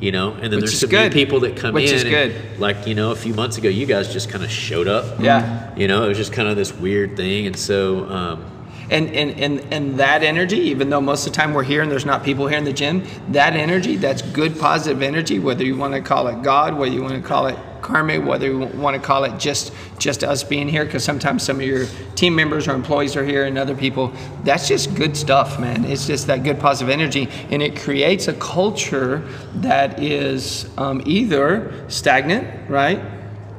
[0.00, 1.12] you know, and then Which there's some good.
[1.12, 1.94] new people that come Which in.
[1.96, 2.58] is and, good.
[2.60, 5.20] Like you know, a few months ago, you guys just kind of showed up.
[5.20, 5.72] Yeah.
[5.76, 8.61] You know, it was just kind of this weird thing, and so um,
[8.92, 11.90] And, and, and, and that energy, even though most of the time we're here and
[11.90, 15.76] there's not people here in the gym, that energy, that's good positive energy, whether you
[15.78, 18.94] want to call it God, whether you want to call it karma, whether you want
[18.94, 22.68] to call it just just us being here, because sometimes some of your team members
[22.68, 24.12] or employees are here and other people,
[24.44, 25.84] that's just good stuff, man.
[25.84, 27.28] It's just that good positive energy.
[27.50, 29.26] And it creates a culture
[29.56, 33.00] that is um, either stagnant, right?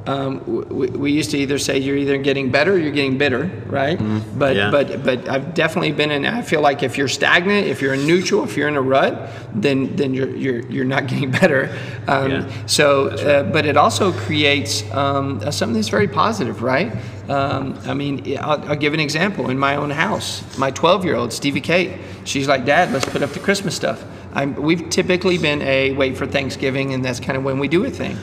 [0.06, 3.50] Um, we, we used to either say you're either getting better or you're getting bitter,
[3.66, 3.98] right?
[4.38, 4.70] But Yeah.
[4.70, 6.26] but but I've definitely been in.
[6.26, 9.30] I feel like if you're stagnant, if you're in neutral, if you're in a rut,
[9.54, 11.74] then then you're you're you're not getting better.
[12.06, 12.52] Um, Yeah.
[12.66, 16.92] So, uh, but it also creates um, something that's very positive, right?
[17.30, 19.48] Um, I mean, I'll, I'll give an example.
[19.48, 21.92] In my own house, my 12 year old Stevie Kate,
[22.24, 24.04] she's like, Dad, let's put up the Christmas stuff.
[24.34, 27.84] I'm, we've typically been a wait for Thanksgiving, and that's kind of when we do
[27.86, 28.18] a thing.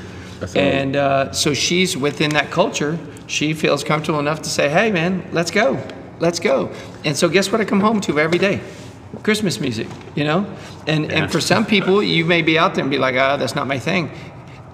[0.56, 2.97] And uh, so she's within that culture.
[3.27, 5.80] She feels comfortable enough to say, "Hey, man, let's go,
[6.19, 6.69] let's go."
[7.06, 7.62] And so, guess what?
[7.62, 8.60] I come home to every day,
[9.23, 9.88] Christmas music.
[10.15, 10.45] You know,
[10.88, 11.17] and Yeah.
[11.23, 13.67] and for some people, you may be out there and be like, "Ah, that's not
[13.67, 14.10] my thing."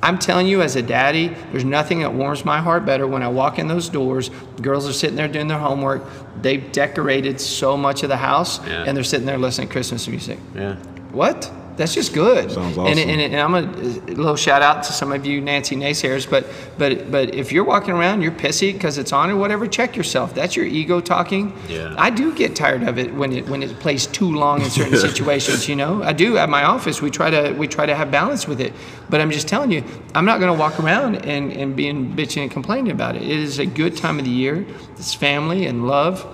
[0.03, 3.29] I'm telling you, as a daddy, there's nothing that warms my heart better when I
[3.29, 4.29] walk in those doors.
[4.61, 6.03] Girls are sitting there doing their homework.
[6.39, 8.83] They've decorated so much of the house, Yeah.
[8.85, 10.37] and they're sitting there listening to Christmas music.
[10.55, 10.75] yeah,
[11.11, 11.49] What?
[11.77, 12.51] That's just good.
[12.51, 13.09] Sounds And, awesome.
[13.09, 16.47] and, and I'm a, a little shout out to some of you Nancy naysayers, but
[16.77, 19.67] but but if you're walking around, you're pissy because it's on or whatever.
[19.67, 20.33] Check yourself.
[20.33, 21.53] That's your ego talking.
[21.69, 21.93] Yeah.
[21.97, 24.97] I do get tired of it when it when it plays too long in certain
[25.09, 25.69] situations.
[25.69, 26.37] You know, I do.
[26.37, 28.73] At my office, we try to we try to have balance with it.
[29.09, 29.83] But I'm just telling you,
[30.15, 33.21] I'm not going to walk around and and being bitching and complaining about it.
[33.21, 34.65] It is a good time of the year.
[34.97, 36.25] It's family and love.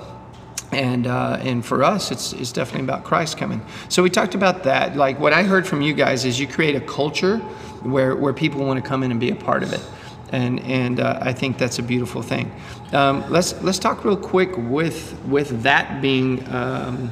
[0.76, 3.62] And uh, and for us it's it's definitely about Christ coming.
[3.90, 4.96] So we talked about that.
[4.96, 7.38] Like what I heard from you guys is you create a culture
[7.84, 9.82] where where people want to come in and be a part of it,
[10.32, 12.52] and and uh, I think that's a beautiful thing.
[12.92, 17.12] Um, let's let's talk real quick with with that being um,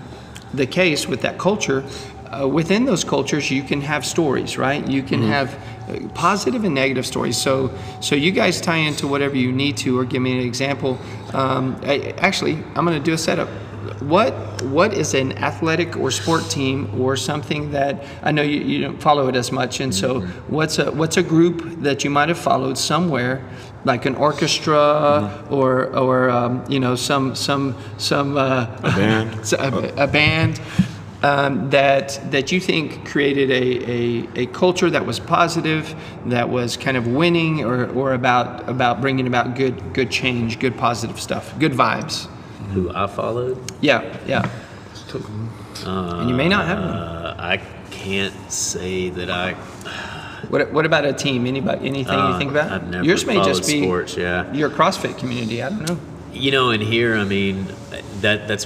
[0.54, 1.84] the case with that culture.
[2.32, 4.88] Uh, within those cultures, you can have stories, right?
[4.88, 5.81] You can have uh,
[6.14, 7.38] positive and negative stories.
[7.38, 11.00] So, so you guys tie into whatever you need to, or give me an example.
[11.34, 13.50] Um, I, actually, I'm going to do a setup.
[14.02, 18.82] What what is an athletic or sport team or something that I know you, you
[18.82, 22.30] don't follow it as much, and so what's a what's a group that you might
[22.30, 23.48] have followed somewhere,
[23.84, 29.54] like an orchestra or or um, you know some some some uh, A band.
[29.54, 30.62] a, a band
[31.24, 36.78] um, that that you think created a, a, a culture that was positive, that was
[36.78, 41.58] kind of winning, or, or about about bringing about good good change, good positive stuff,
[41.60, 42.28] good vibes.
[42.74, 43.72] Who I followed?
[43.82, 44.50] Yeah, yeah.
[45.86, 46.90] and you may not have one.
[46.90, 47.58] Uh, I
[47.92, 49.54] can't say that I.
[50.50, 51.46] What, what about a team?
[51.46, 51.88] Anybody?
[51.88, 52.72] Anything you uh, think about?
[52.72, 54.52] I've never Yours may just be sports, yeah.
[54.54, 55.62] your CrossFit community.
[55.62, 56.00] I don't know.
[56.34, 57.68] You know, in here, I mean,
[58.22, 58.66] that that's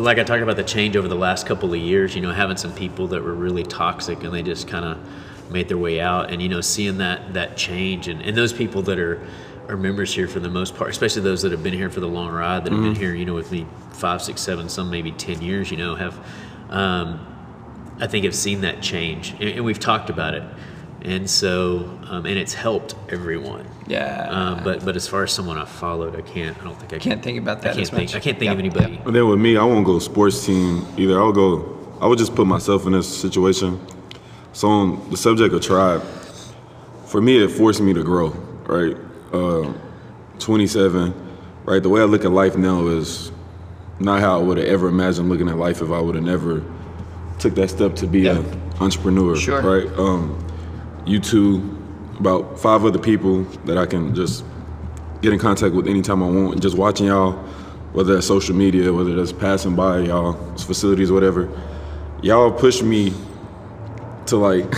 [0.00, 2.14] like I talked about the change over the last couple of years.
[2.14, 4.98] You know, having some people that were really toxic and they just kind of
[5.50, 8.82] made their way out, and you know, seeing that that change, and, and those people
[8.82, 9.20] that are
[9.68, 12.08] are members here for the most part, especially those that have been here for the
[12.08, 15.12] long ride, that have been here, you know, with me five, six, seven, some maybe
[15.12, 15.70] ten years.
[15.70, 16.18] You know, have
[16.70, 17.26] um,
[17.98, 20.42] I think have seen that change, and, and we've talked about it,
[21.06, 21.78] and so
[22.10, 23.64] um, and it's helped everyone.
[23.86, 24.26] Yeah.
[24.28, 26.58] Um, but but as far as someone I followed, I can't.
[26.60, 28.10] I don't think I Can't think about that I can't as think.
[28.10, 28.16] much.
[28.16, 29.00] I can't think of Yep, anybody.
[29.06, 31.18] And then with me, I won't go sports team either.
[31.18, 31.72] I'll go.
[32.00, 33.80] I would just put myself in this situation.
[34.52, 36.02] So on the subject of tribe,
[37.06, 38.28] for me, it forced me to grow.
[38.66, 38.96] Right,
[39.32, 39.72] uh,
[40.40, 41.14] 27.
[41.64, 43.30] Right, the way I look at life now is
[44.00, 46.62] not how I would have ever imagined looking at life if I would have never
[47.38, 48.38] took that step to be Yeah.
[48.38, 49.36] an entrepreneur.
[49.36, 49.60] Sure.
[49.62, 49.98] Right.
[49.98, 50.36] Um,
[51.06, 51.76] you two,
[52.18, 54.44] about five other people that I can just
[55.22, 56.52] get in contact with anytime I want.
[56.54, 57.32] And just watching y'all,
[57.92, 61.48] whether that's social media, whether that's passing by y'all facilities, whatever,
[62.22, 63.12] y'all push me
[64.26, 64.70] to like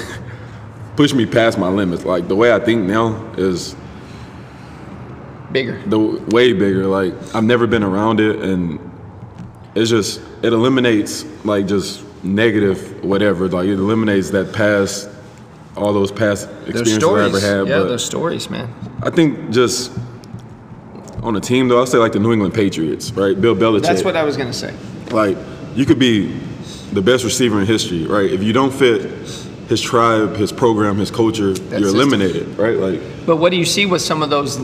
[0.97, 2.05] push me past my limits.
[2.05, 3.75] Like the way I think now is
[5.51, 5.81] Bigger.
[5.87, 6.87] the way bigger.
[6.87, 8.79] Like I've never been around it, and
[9.75, 13.49] it's just it eliminates like just negative whatever.
[13.49, 15.09] Like it eliminates that past
[15.79, 17.69] all those past experiences I ever had.
[17.69, 18.69] yeah, but those stories, man.
[19.03, 19.93] I think just
[21.23, 23.41] on a team though, I'll say like the New England Patriots, right?
[23.41, 23.83] Bill Belichick.
[23.83, 24.75] That's what I was gonna say.
[25.11, 25.37] like
[25.75, 26.39] you could be
[26.93, 28.31] the best receiver in history, right?
[28.31, 29.03] If you don't fit
[29.69, 31.83] his tribe, his program, his culture, you're system.
[31.85, 32.77] eliminated, right?
[32.77, 34.59] Like But what do you see with some of those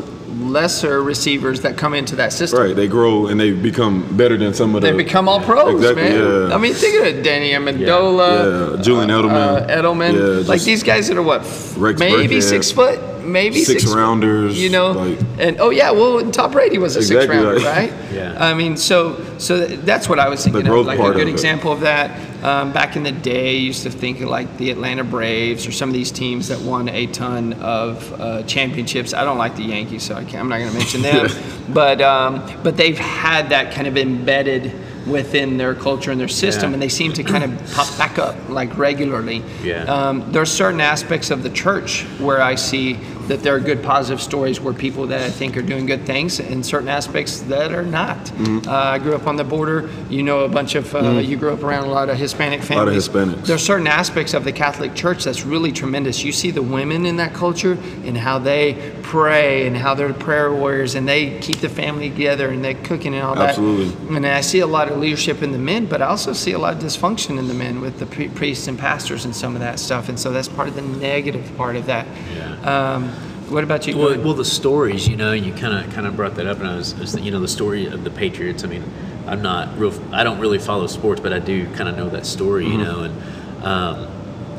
[0.54, 2.60] lesser receivers that come into that system?
[2.60, 5.74] right, they grow and they become better than some of the They become all pros,
[5.74, 6.48] Exactly, man.
[6.48, 6.54] yeah.
[6.54, 9.68] I mean, think of it, Danny Amendola, Yeah, Julian uh, Edelman.
[9.68, 12.42] Edelman, Yeah, like these guys that are what, f- Rex maybe Burkhead.
[12.42, 16.52] six foot, maybe Six six, foot, rounders, you know, like- and oh yeah, well, Tom
[16.52, 17.92] Brady was a six rounder, like- right?
[18.14, 18.36] Yeah.
[18.38, 21.28] I mean, so so that's what I was thinking of, growth like a good of
[21.28, 21.36] it.
[21.36, 22.08] example of that.
[22.44, 25.88] Um, back in the day, used to think of like the Atlanta Braves or some
[25.88, 29.14] of these teams that won a ton of uh, championships.
[29.14, 31.28] I don't like the Yankees, so I can't, I'm not going to mention them.
[31.72, 34.72] but um, but they've had that kind of embedded
[35.06, 36.74] within their culture and their system, Yeah.
[36.74, 39.42] and they seem to kind of pop back up like regularly.
[39.62, 39.84] Yeah.
[39.84, 43.82] Um, there are certain aspects of the church where I see that there are good
[43.82, 47.72] positive stories where people that I think are doing good things, and certain aspects that
[47.72, 48.18] are not.
[48.18, 48.68] Mm-hmm.
[48.68, 49.90] Uh, I grew up on the border.
[50.08, 53.08] You know, a bunch of uh, you grew up around a lot of Hispanic families.
[53.08, 53.34] A lot of.
[53.34, 53.46] Hispanics.
[53.46, 56.24] There are certain aspects of the Catholic Church that's really tremendous.
[56.24, 60.52] You see the women in that culture and how they pray and how they're prayer
[60.52, 63.50] warriors and they keep the family together and they're cooking and all that.
[63.50, 64.16] Absolutely.
[64.16, 66.58] And I see a lot of leadership in the men, but I also see a
[66.58, 69.78] lot of dysfunction in the men with the priests and pastors and some of that
[69.78, 70.08] stuff.
[70.08, 72.06] And so that's part of the negative part of that.
[72.34, 72.94] Yeah.
[72.94, 73.13] Um,
[73.48, 73.96] what about you?
[73.96, 76.68] Well, well, the stories, you know, you kind of kind of brought that up, and
[76.68, 78.64] I was, was, you know, the story of the Patriots.
[78.64, 78.84] I mean,
[79.26, 79.92] I'm not real.
[80.12, 83.00] I don't really follow sports, but I do kind of know that story, you know,
[83.02, 84.08] and um,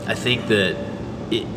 [0.08, 0.76] I think that
[1.32, 1.48] it.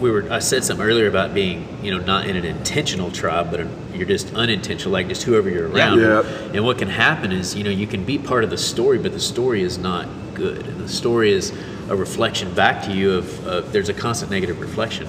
[0.00, 0.30] We were.
[0.30, 4.06] I said something earlier about being, you know, not in an intentional tribe, but you're
[4.06, 6.00] just unintentional, like just whoever you're around.
[6.00, 6.20] Yeah.
[6.52, 9.12] And what can happen is, you know, you can be part of the story, but
[9.12, 10.66] the story is not good.
[10.66, 11.50] And the story is
[11.88, 15.06] a reflection back to you of, uh, there's a constant negative reflection.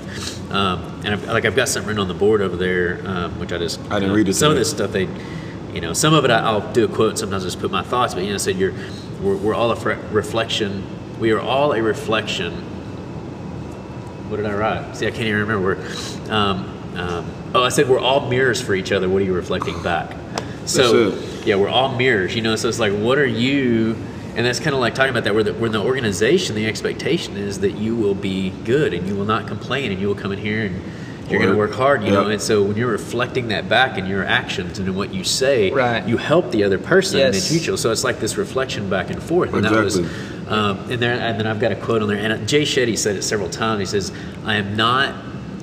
[0.51, 3.51] Um, and I've, like I've got something written on the board over there, um, which
[3.51, 5.07] I just I didn't know, read it Some of this stuff they,
[5.73, 7.17] you know, some of it I, I'll do a quote.
[7.17, 8.73] Sometimes I just put my thoughts, but you know, I said you're,
[9.21, 10.85] we're, we're all a reflection.
[11.19, 12.63] We are all a reflection
[14.29, 14.97] what did I write?
[14.97, 15.75] See, I can't even remember.
[15.75, 19.07] Where, um, um, oh, I said we're all mirrors for each other.
[19.07, 20.15] What are you reflecting back?
[20.65, 22.55] So yeah, we're all mirrors, you know.
[22.57, 23.95] So it's like, what are you?
[24.37, 25.33] And that's kind of like talking about that.
[25.33, 29.15] Where the, where the organization, the expectation is that you will be good and you
[29.15, 30.81] will not complain and you will come in here and
[31.29, 31.73] you're going to Work.
[31.73, 32.27] hard, you know.
[32.29, 35.71] And so when you're reflecting that back in your actions and in what you say,
[35.71, 36.07] Right.
[36.07, 37.35] you help the other person Yes.
[37.35, 37.75] it's mutual.
[37.77, 39.53] So it's like this reflection back and forth.
[39.53, 40.47] And that was, Exactly.
[40.47, 42.17] um, and there, and then I've got a quote on there.
[42.17, 43.79] And Jay Shetty said it several times.
[43.79, 44.11] He says,
[44.45, 45.13] "I am not."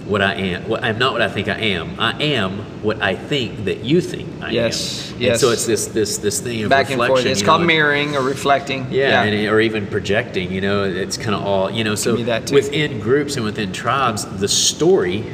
[0.07, 1.99] What I am, what, I'm not what I think I am.
[1.99, 5.21] I am what I think that you think I Yes, am.
[5.21, 5.31] yes.
[5.33, 7.25] And so it's this this this thing of Back and forth.
[7.25, 8.87] It's called know, mirroring or reflecting.
[8.91, 10.53] yeah, And, or even projecting.
[10.53, 11.71] You know, it's kind of all.
[11.71, 15.25] You know, so within groups and within tribes, the story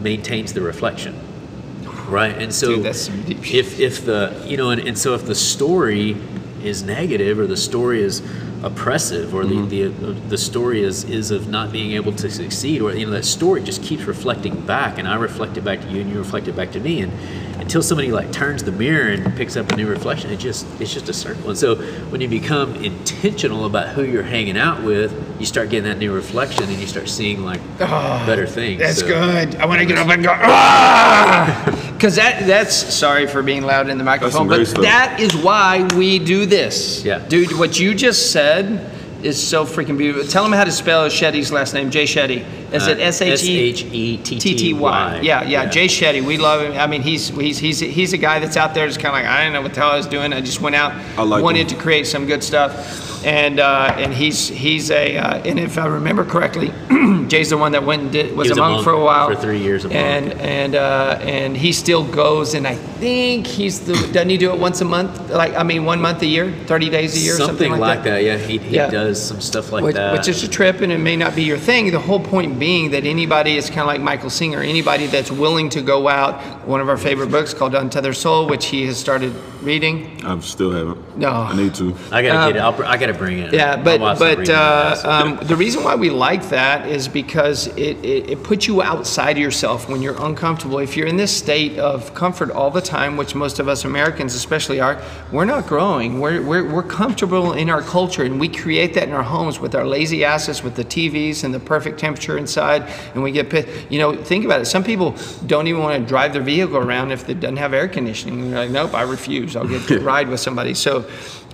[0.00, 1.14] maintains the reflection,
[2.08, 2.36] right?
[2.36, 3.54] And so Dude, that's some deep shit.
[3.54, 6.16] if if the you know, and, and so if the story
[6.64, 8.20] is negative or the story is
[8.62, 9.68] oppressive or Mm-hmm.
[9.68, 13.12] the, the the story is is of not being able to succeed or you know
[13.12, 16.18] that story just keeps reflecting back and I reflect it back to you and you
[16.18, 17.12] reflect it back to me and
[17.60, 20.92] until somebody like turns the mirror and picks up a new reflection it just it's
[20.94, 21.76] just a circle and so
[22.10, 26.12] when you become intentional about who you're hanging out with you start getting that new
[26.12, 29.56] reflection and you start seeing like better things That's So- good.
[29.56, 30.32] I want to get up and go.
[32.02, 34.82] Because that that's sorry for being loud in the microphone, but stuff.
[34.82, 37.04] that is why we do this.
[37.04, 37.20] Yeah.
[37.20, 38.90] dude, what you just said
[39.22, 40.28] is so freaking beautiful.
[40.28, 41.92] Tell them how to spell Shetty's last name.
[41.92, 42.44] Jay Shetty.
[42.72, 44.18] Is it Uh, S H E?
[44.18, 45.20] T T Y.
[45.22, 46.24] Yeah, yeah, Jay Shetty.
[46.26, 46.72] We love him.
[46.72, 48.88] I mean, he's he's he's he's a guy that's out there.
[48.88, 50.32] Just kind of like I didn't know what the hell I was doing.
[50.32, 51.78] I just went out, I like wanted him.
[51.78, 52.74] to create some good stuff,
[53.24, 56.72] and uh, and he's he's a uh, and if I remember correctly,
[57.28, 59.02] Jay's the one that went and did was, was a a monk, monk for a
[59.02, 59.98] while for three years, a monk.
[59.98, 62.54] and and uh, and he still goes.
[62.54, 65.30] And I think he's the doesn't he do it once a month?
[65.30, 68.22] Like I mean, one month a year, thirty days a year, something, something, like that.
[68.22, 68.90] Yeah, he, he Yeah.
[68.90, 70.12] does some stuff like which, that.
[70.12, 71.90] which is a trip and it may not be your thing.
[71.90, 75.68] The whole point being that anybody is kind of like Michael Singer, anybody that's willing
[75.70, 76.40] to go out.
[76.66, 80.20] One of our favorite books called Untethered Soul, which he has started reading.
[80.24, 81.16] I still haven't.
[81.18, 81.28] No.
[81.30, 81.94] I need to.
[82.10, 82.60] I gotta Um, get it.
[82.60, 83.52] I'll, br- I gotta bring it.
[83.52, 86.10] Yeah, My but wife's not but reading uh, it, so- um, the reason why we
[86.10, 90.78] like that is because it, it, it puts you outside of yourself when you're uncomfortable.
[90.78, 94.34] If you're in this state of comfort all the time, which most of us Americans
[94.34, 95.00] especially are,
[95.32, 96.20] we're not growing.
[96.20, 99.74] We're, we're, we're comfortable in our culture, and we create that in our homes with
[99.74, 102.82] our lazy asses, with the TVs and the perfect temperature inside,
[103.14, 103.68] and we get pissed.
[103.90, 104.64] You know, think about it.
[104.66, 105.14] Some people
[105.46, 108.50] don't even want to drive their vehicle around if it doesn't have air conditioning.
[108.50, 109.51] They're like, nope, I refuse.
[109.56, 110.74] I'll get to ride with somebody.
[110.74, 111.04] So.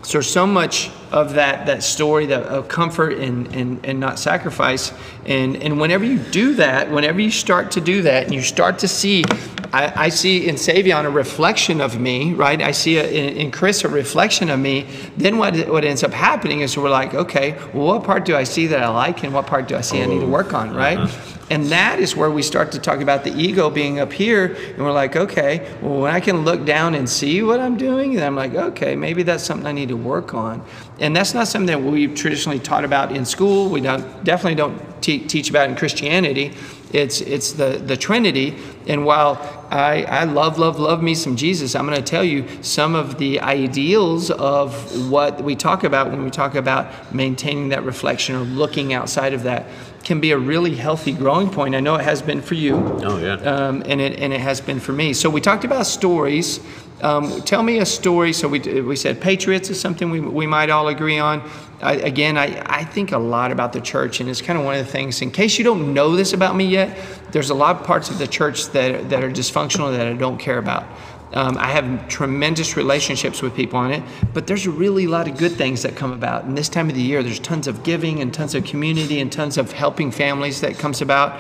[0.05, 4.93] So so much of that that story that of comfort and, and, and not sacrifice.
[5.27, 8.79] And and whenever you do that, whenever you start to do that, and you start
[8.79, 9.25] to see,
[9.73, 12.63] I, I see in Savion a reflection of me, right?
[12.63, 14.87] I see a, in, in Chris a reflection of me.
[15.17, 18.45] Then what what ends up happening is we're like, okay, well, what part do I
[18.45, 20.31] see that I like, and what part do I see I need to oh.
[20.31, 20.99] work on, right?
[20.99, 21.38] Uh-huh.
[21.51, 24.79] And that is where we start to talk about the ego being up here, and
[24.79, 28.27] we're like, okay, well, when I can look down and see what I'm doing, then
[28.27, 30.65] I'm like, okay, maybe that's something I need to work on.
[31.01, 33.71] And that's not something that we've traditionally taught about in school.
[33.71, 36.55] We don't definitely don't te- teach about in Christianity.
[36.93, 38.57] It's it's the the Trinity.
[38.87, 39.39] And while
[39.71, 43.19] I I love love love me some Jesus, I'm going to tell you some of
[43.19, 48.41] the ideals of what we talk about when we talk about maintaining that reflection or
[48.41, 49.67] looking outside of that
[50.05, 51.75] can be a really healthy growing point.
[51.75, 52.77] I know it has been for you.
[52.77, 53.35] Oh, yeah.
[53.35, 55.13] Um, and it and it has been for me.
[55.13, 56.61] So we talked about stories.
[57.01, 58.33] Um, tell me a story.
[58.33, 61.49] So we we said Patriots is something we we might all agree on.
[61.81, 64.75] I, again, I, I think a lot about the church, and it's kind of one
[64.75, 65.23] of the things.
[65.23, 66.99] In case you don't know this about me yet,
[67.31, 70.39] there's a lot of parts of the church that that are dysfunctional that I don't
[70.39, 70.85] care about.
[71.33, 75.29] Um, I have tremendous relationships with people on it, but there's a really a lot
[75.29, 76.45] of good things that come about.
[76.45, 79.31] And this time of the year, there's tons of giving and tons of community and
[79.31, 81.39] tons of helping families that comes about.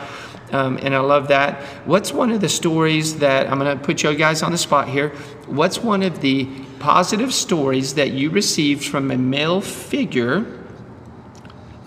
[0.53, 1.63] Um, and I love that.
[1.87, 4.89] What's one of the stories that I'm going to put you guys on the spot
[4.89, 5.11] here?
[5.47, 6.47] What's one of the
[6.79, 10.47] positive stories that you received from a male figure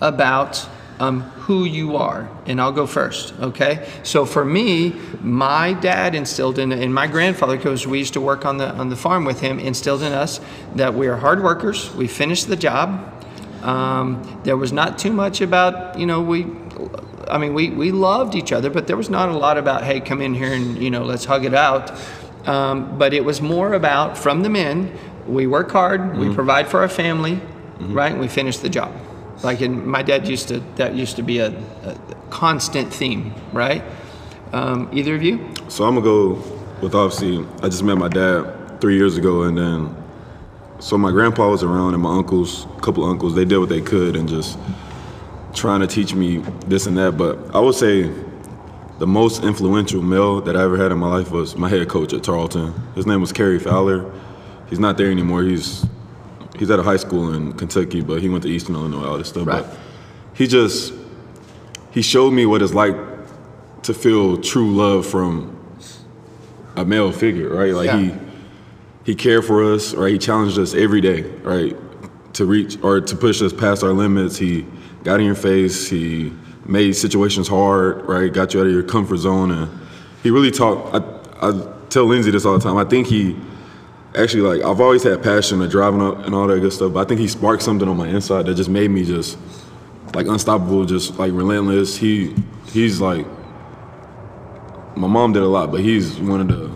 [0.00, 0.68] about
[1.00, 2.28] um, who you are.
[2.46, 3.88] And I'll go first, okay?
[4.02, 8.44] So for me, my dad instilled in, and my grandfather, because we used to work
[8.44, 10.40] on the on the farm with him, instilled in us
[10.76, 11.94] that we are hard workers.
[11.94, 13.12] We finish the job.
[13.62, 16.46] Um, there was not too much about, you know, we.
[17.28, 20.00] I mean, we, we loved each other, but there was not a lot about, hey,
[20.00, 21.90] come in here and, you know, let's hug it out.
[22.46, 24.92] Um, but it was more about, from the men,
[25.26, 27.40] we work hard, we provide for our family,
[27.78, 28.12] right?
[28.12, 28.92] And we finish the job.
[29.42, 31.48] Like in, my dad used to, that used to be a,
[31.84, 31.96] a
[32.30, 33.82] constant theme, right?
[34.52, 35.54] Um, either of you?
[35.68, 36.42] So I'm gonna go
[36.80, 37.46] with obviously.
[37.62, 39.96] I just met my dad three years ago, and then
[40.78, 43.80] so my grandpa was around, and my uncles, a couple uncles, they did what they
[43.80, 44.58] could, and just
[45.54, 47.16] trying to teach me this and that.
[47.16, 48.10] But I would say
[48.98, 52.12] the most influential male that I ever had in my life was my head coach
[52.12, 52.74] at Tarleton.
[52.94, 54.12] His name was Kerry Fowler.
[54.68, 55.42] He's not there anymore.
[55.42, 55.86] He's
[56.62, 59.28] he's at a high school in Kentucky, but he went to Eastern Illinois, all this
[59.30, 59.48] stuff.
[59.48, 59.64] Right.
[59.64, 59.76] But
[60.34, 60.94] he just
[61.90, 62.94] he showed me what it's like
[63.82, 65.58] to feel true love from
[66.76, 67.74] a male figure, right?
[67.74, 67.98] Like Yeah.
[67.98, 68.14] he
[69.04, 70.12] he cared for us, right?
[70.12, 71.76] He challenged us every day, right?
[72.34, 74.36] To reach or to push us past our limits.
[74.36, 74.64] He
[75.02, 75.88] got in your face.
[75.88, 76.32] He
[76.64, 78.32] made situations hard, right?
[78.32, 79.68] Got you out of your comfort zone, and
[80.22, 80.94] he really taught.
[80.94, 82.76] I, I tell Lindsay this all the time.
[82.76, 83.34] I think he
[84.16, 87.00] actually like I've always had passion of driving up and all that good stuff, but
[87.00, 89.38] I think he sparked something on my inside that just made me just
[90.14, 91.96] like unstoppable, just like relentless.
[91.96, 92.34] He
[92.66, 93.26] he's like
[94.96, 96.70] my mom did a lot, but he's one of the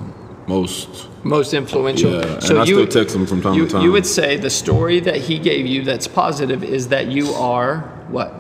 [0.49, 2.13] most most influential.
[2.13, 3.83] Yeah, and I still text him from time to time.
[3.83, 7.81] You would say the story that he gave you that's positive is that you are
[8.09, 8.33] what?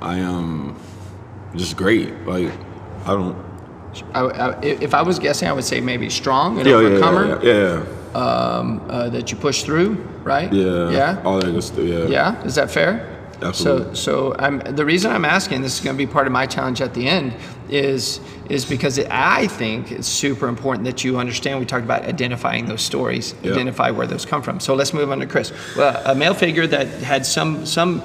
[0.00, 0.76] I am
[1.56, 2.12] just great.
[2.26, 2.52] Like
[3.04, 3.45] I don't.
[4.14, 7.40] I, I, if I was guessing, I would say maybe strong and Yeah, yeah, overcomer.
[7.42, 10.52] yeah, yeah, Um, uh, that you push through, right?
[10.52, 10.90] yeah.
[10.90, 11.22] Yeah.
[11.24, 11.84] All that good stuff.
[11.84, 12.06] Yeah.
[12.06, 13.12] Yeah, is that fair?
[13.42, 13.94] Absolutely.
[13.94, 16.46] So, so I'm the reason I'm asking this is going to be part of my
[16.46, 17.34] challenge at the end
[17.68, 21.58] is is because it, I think it's super important that you understand.
[21.60, 23.52] We talked about identifying those stories, Yeah.
[23.52, 24.58] identify where those come from.
[24.60, 25.52] So let's move on to Chris.
[25.76, 28.00] Well, a male figure that had some some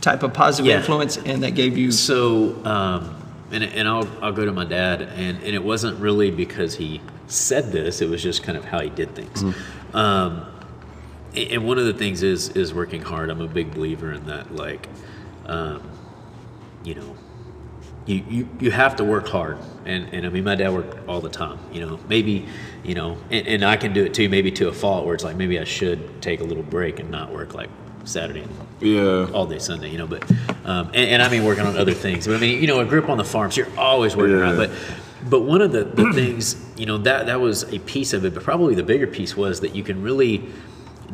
[0.00, 0.76] type of positive Yeah.
[0.78, 3.10] influence and that gave you So, um,
[3.50, 7.00] and, and I'll, I'll go to my dad, and, and it wasn't really because he
[7.26, 9.42] said this, it was just kind of how he did things.
[9.94, 10.46] Um,
[11.34, 13.30] and and one of the things is is working hard.
[13.30, 14.54] I'm a big believer in that.
[14.54, 14.88] Like,
[15.46, 15.82] um,
[16.84, 17.16] you know,
[18.06, 19.58] you, you you have to work hard.
[19.84, 21.58] And and I mean, my dad worked all the time.
[21.72, 22.46] You know, maybe,
[22.82, 24.28] you know, and, and I can do it too.
[24.28, 27.10] Maybe to a fault where it's like maybe I should take a little break and
[27.10, 27.70] not work like
[28.10, 29.28] Saturday and Yeah.
[29.32, 30.06] all day Sunday, you know.
[30.06, 30.30] But
[30.64, 32.26] um, and, and I mean working on other things.
[32.26, 34.36] But I mean, you know, I grew up on the farm, so you're always working
[34.36, 34.42] Yeah.
[34.42, 34.56] around.
[34.56, 34.70] But
[35.28, 38.34] but one of the, the things, you know, that that was a piece of it.
[38.34, 40.44] But probably the bigger piece was that you can really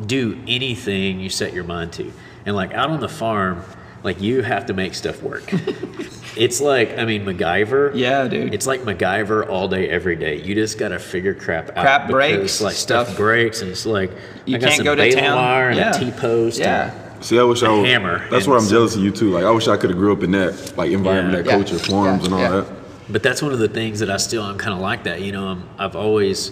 [0.05, 2.11] do anything you set your mind to.
[2.45, 3.63] And like out on the farm,
[4.03, 5.51] like you have to make stuff work.
[6.37, 7.91] it's like I mean MacGyver.
[7.95, 8.53] Yeah, dude.
[8.53, 10.35] It's like MacGyver all day, every day.
[10.41, 11.75] You just got to figure crap out.
[11.83, 14.11] Crap because, breaks, like stuff, stuff- breaks, and it's like
[14.45, 15.37] You I got can't some go to baling town.
[15.37, 15.95] wire and Yeah.
[15.95, 16.59] a T post.
[16.59, 16.91] yeah.
[17.21, 17.85] See, I wish I A was.
[17.89, 19.31] hammer That's and where I'm jealous of you too.
[19.31, 21.41] Like I wish I could have grew up in that like environment, Yeah.
[21.41, 21.51] that Yeah.
[21.65, 22.25] culture, farms Yeah.
[22.25, 22.49] and all Yeah.
[22.61, 22.65] that.
[23.09, 25.21] But that's one of the things that I still I'm kind of like that.
[25.21, 26.51] You know, I'm, I've always,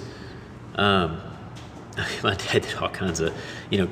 [0.75, 1.17] um,
[2.23, 3.31] my dad did all kinds of,
[3.69, 3.87] you know,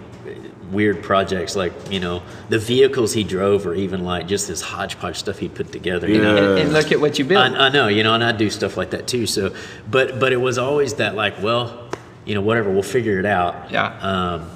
[0.72, 5.18] weird projects like you know the vehicles he drove or even like just this hodgepodge
[5.18, 6.10] stuff he put together.
[6.10, 6.50] You know, Yeah.
[6.52, 7.54] And, and look at what you built.
[7.54, 9.26] I, I know, you know, and I do stuff like that too.
[9.28, 9.54] So,
[9.90, 11.90] but but it was always that like, well,
[12.26, 13.70] you know, whatever, we'll figure it out.
[13.72, 13.88] Yeah.
[14.02, 14.50] Um,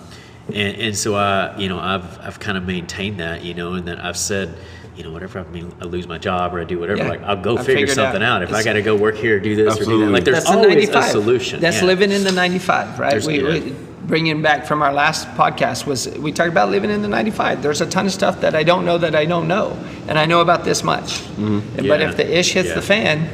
[0.54, 3.88] and and so I, you know, I've I've kind of maintained that, you know, and
[3.88, 4.56] then I've said,
[4.96, 7.10] you know, whatever I mean, I lose my job or I do whatever, Yeah.
[7.10, 8.42] like I'll go I figure figured something out.
[8.42, 8.50] out.
[8.50, 10.06] If I got to go work here, do this or do Absolutely.
[10.06, 11.04] that, like there's That's the always 95.
[11.04, 11.60] a solution.
[11.60, 11.86] That's yeah.
[11.86, 13.10] living in the 95, right?
[13.12, 13.76] There's- we, we,
[14.08, 17.62] bringing back from our last podcast was we talked about living in the 95.
[17.62, 20.26] There's a ton of stuff that I don't know that I don't know, and I
[20.26, 21.24] know about this much.
[21.38, 22.10] But Yeah.
[22.10, 22.76] if the ish hits Yeah.
[22.76, 23.28] the fan,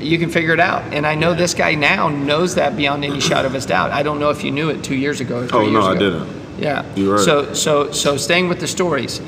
[0.00, 0.82] you can figure it out.
[0.92, 3.90] And I know this guy now knows that beyond any shadow of his doubt.
[3.92, 5.40] I don't know if you knew it two years ago.
[5.40, 5.98] Or three Oh no, I ago.
[6.10, 6.28] didn't.
[6.58, 6.82] Yeah.
[6.96, 7.24] You're right.
[7.24, 9.20] So so so staying with the stories.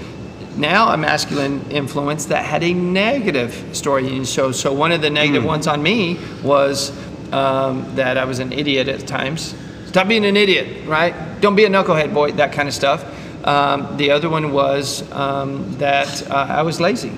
[0.56, 4.06] Now a masculine influence that had a negative story.
[4.16, 5.48] And so so one of the negative Hmm.
[5.48, 6.92] ones on me was
[7.32, 9.54] um, that I was an idiot at times.
[9.94, 11.14] Stop being an idiot, right?
[11.40, 12.32] Don't be a knucklehead, boy.
[12.32, 13.04] That kind of stuff.
[13.46, 17.12] Um, the other one was um, that uh, I was lazy,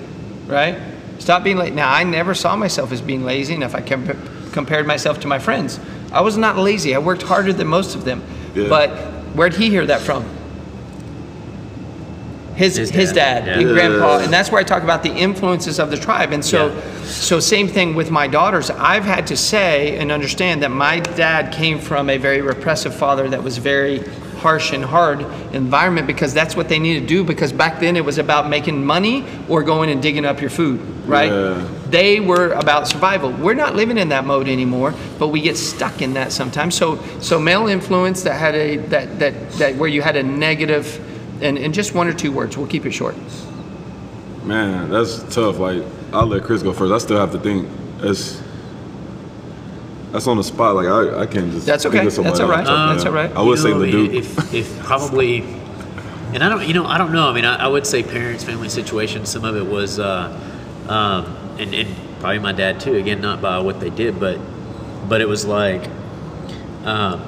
[0.45, 0.79] right?
[1.17, 1.73] Stop being late.
[1.73, 4.15] Now I never saw myself as being lazy, and if I comp-
[4.51, 5.79] compared myself to my friends,
[6.11, 6.93] I was not lazy.
[6.93, 8.21] I worked harder than most of them.
[8.53, 8.69] Yeah.
[8.69, 8.91] But
[9.33, 10.23] where'd he hear that from?
[12.57, 15.79] His, his His dad, dad, and grandpa, and that's where I talk about the influences
[15.79, 16.31] of the tribe.
[16.31, 17.05] And so, Yeah.
[17.05, 18.71] so same thing with my daughters.
[18.71, 23.29] I've had to say and understand that my dad came from a very repressive father
[23.29, 24.03] that was very
[24.39, 27.23] harsh and hard environment because that's what they needed to do.
[27.23, 30.79] Because back then it was about making money or going and digging up your food,
[31.07, 31.31] right?
[31.31, 31.63] Yeah.
[31.89, 33.31] They were about survival.
[33.31, 36.75] We're not living in that mode anymore, but we get stuck in that sometimes.
[36.75, 40.85] So, so male influence that had a that that that where you had a negative,
[41.41, 43.15] and in just one or two words, we'll keep it short.
[44.43, 45.59] Man, that's tough.
[45.59, 45.83] Like
[46.13, 46.91] I'll let Chris go first.
[46.93, 47.67] I still have to think.
[47.99, 48.41] That's
[50.11, 50.75] that's on the spot.
[50.75, 51.65] Like I, I can't just.
[51.65, 52.07] That's think okay.
[52.07, 52.59] of That's all right.
[52.59, 53.31] off the top of my That's all right.
[53.35, 54.13] I would You say know, Leduc.
[54.13, 55.41] If, if probably,
[56.33, 57.29] and I don't, you know, I don't know.
[57.29, 59.25] I mean, I, I would say parents, family situation.
[59.25, 60.39] Some of it was, uh,
[60.87, 61.25] um,
[61.59, 62.95] and, and probably my dad too.
[62.95, 64.39] Again, not by what they did, but
[65.09, 65.89] but it was like,
[66.85, 67.21] um,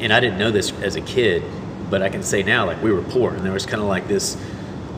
[0.00, 1.44] and I didn't know this as a kid,
[1.94, 4.08] but I can say now, like we were poor, and there was kind of like
[4.08, 4.36] this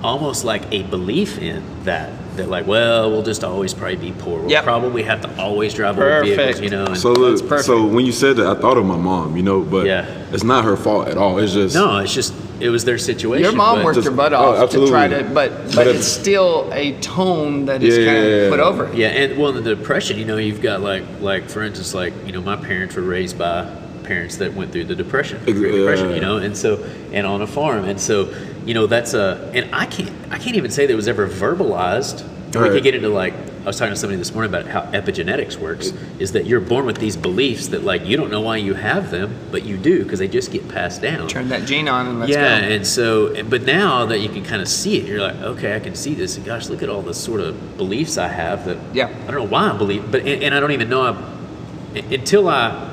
[0.03, 2.11] almost like a belief in that.
[2.38, 4.40] That like, well, we'll just always probably be poor.
[4.40, 4.64] We'll Yep.
[4.64, 6.36] probably have to always drive old Perfect.
[6.36, 6.86] vehicles, you know.
[6.86, 7.66] And So look, perfect.
[7.66, 10.07] so when you said that, I thought of my mom, you know, but Yeah.
[10.32, 11.38] it's not her fault at all.
[11.38, 13.42] It's just no, it's just it was their situation.
[13.44, 15.34] Your mom but- worked Just- her butt oh, off to try to, but
[15.66, 18.88] but, But it's still a tone that is Yeah, kind yeah, of put over.
[18.94, 22.32] Yeah, and well, the depression, you know, you've got like, like for instance, like you
[22.32, 23.66] know, my parents were raised by
[24.07, 26.82] parents that went through the depression, Ex- Great depression, you know, and so
[27.12, 28.32] and on a farm, and so
[28.64, 31.28] you know that's a, and I can't, I can't even say that it was ever
[31.28, 32.24] verbalized.
[32.54, 34.82] And We could get into like I was talking to somebody this morning about how
[34.92, 35.92] epigenetics works.
[36.20, 39.11] Is that you're born with these beliefs that like you don't know why you have
[39.11, 41.26] them, but you do because they just get passed down.
[41.28, 42.66] Turn that gene on and let's yeah, go.
[42.66, 45.80] and so, but now that you can kind of see it, you're like, okay, I
[45.80, 46.36] can see this.
[46.36, 49.09] And gosh, look at all the sort of beliefs I have that Yeah.
[49.09, 52.48] I don't know why I believe, but and, and I don't even know I, until
[52.48, 52.86] I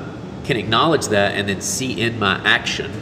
[0.44, 2.92] can acknowledge that and then see in my action,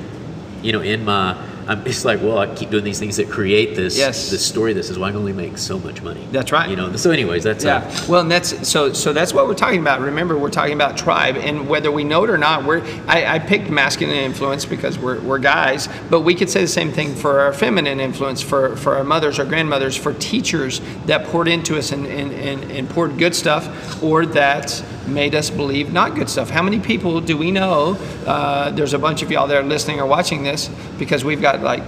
[0.63, 1.37] you know, in my.
[1.69, 4.31] I'm, it's like, well, I keep doing these things that create this Yes.
[4.31, 4.73] this story.
[4.73, 6.27] This is why I can only make so much money.
[6.33, 6.69] That's right.
[6.69, 6.95] You know.
[6.97, 7.77] So, anyways, that's Yeah.
[7.79, 8.93] uh, Well, and that's so.
[8.93, 10.01] So that's what we're talking about.
[10.01, 12.83] Remember, we're talking about tribe, and whether we know it or not, we're.
[13.07, 16.91] I, I picked masculine influence because we're, we're guys, but we could say the same
[16.93, 21.49] thing for our feminine influence, for for our mothers, our grandmothers, for teachers that poured
[21.49, 26.15] into us and and, and, and poured good stuff, or that made us believe not
[26.15, 26.49] good stuff.
[26.49, 27.97] How many people do we know?
[28.25, 31.52] Uh, there's a bunch of y'all that are listening or watching this because we've got
[31.57, 31.83] like.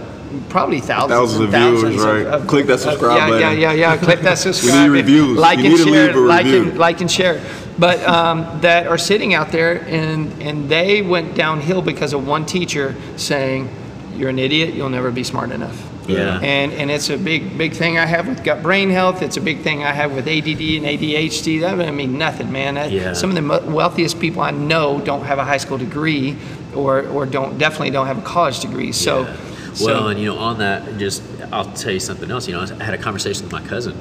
[0.48, 2.48] Probably thousands, Thousands and of viewers, thousands right.
[2.48, 3.40] Click that of- subscribe yeah, button.
[3.40, 3.96] Yeah, yeah, yeah.
[3.96, 4.74] Click that subscribe.
[4.74, 5.38] We need reviews.
[5.38, 6.06] Like You and need to share.
[6.08, 6.62] leave a like review.
[6.70, 7.40] and like and share.
[7.78, 12.46] But um, that are sitting out there and and they went downhill because of one
[12.46, 13.68] teacher saying,
[14.16, 14.74] "You're an idiot.
[14.74, 16.40] You'll never be smart enough." yeah.
[16.42, 19.22] And and it's a big big thing I have with gut brain health.
[19.22, 20.48] It's a big thing I have with ADD
[20.78, 21.60] and ADHD.
[21.60, 22.74] That doesn't mean nothing, man.
[22.74, 23.12] That- Yeah.
[23.12, 26.36] Some of the wealthiest people I know don't have a high school degree,
[26.74, 28.90] or or don't definitely don't have a college degree.
[28.90, 29.20] So.
[29.22, 29.36] Yeah.
[29.74, 31.22] So- Well, and you know, on that, just
[31.52, 32.46] I'll tell you something else.
[32.48, 33.96] You know, I had a conversation with my cousin.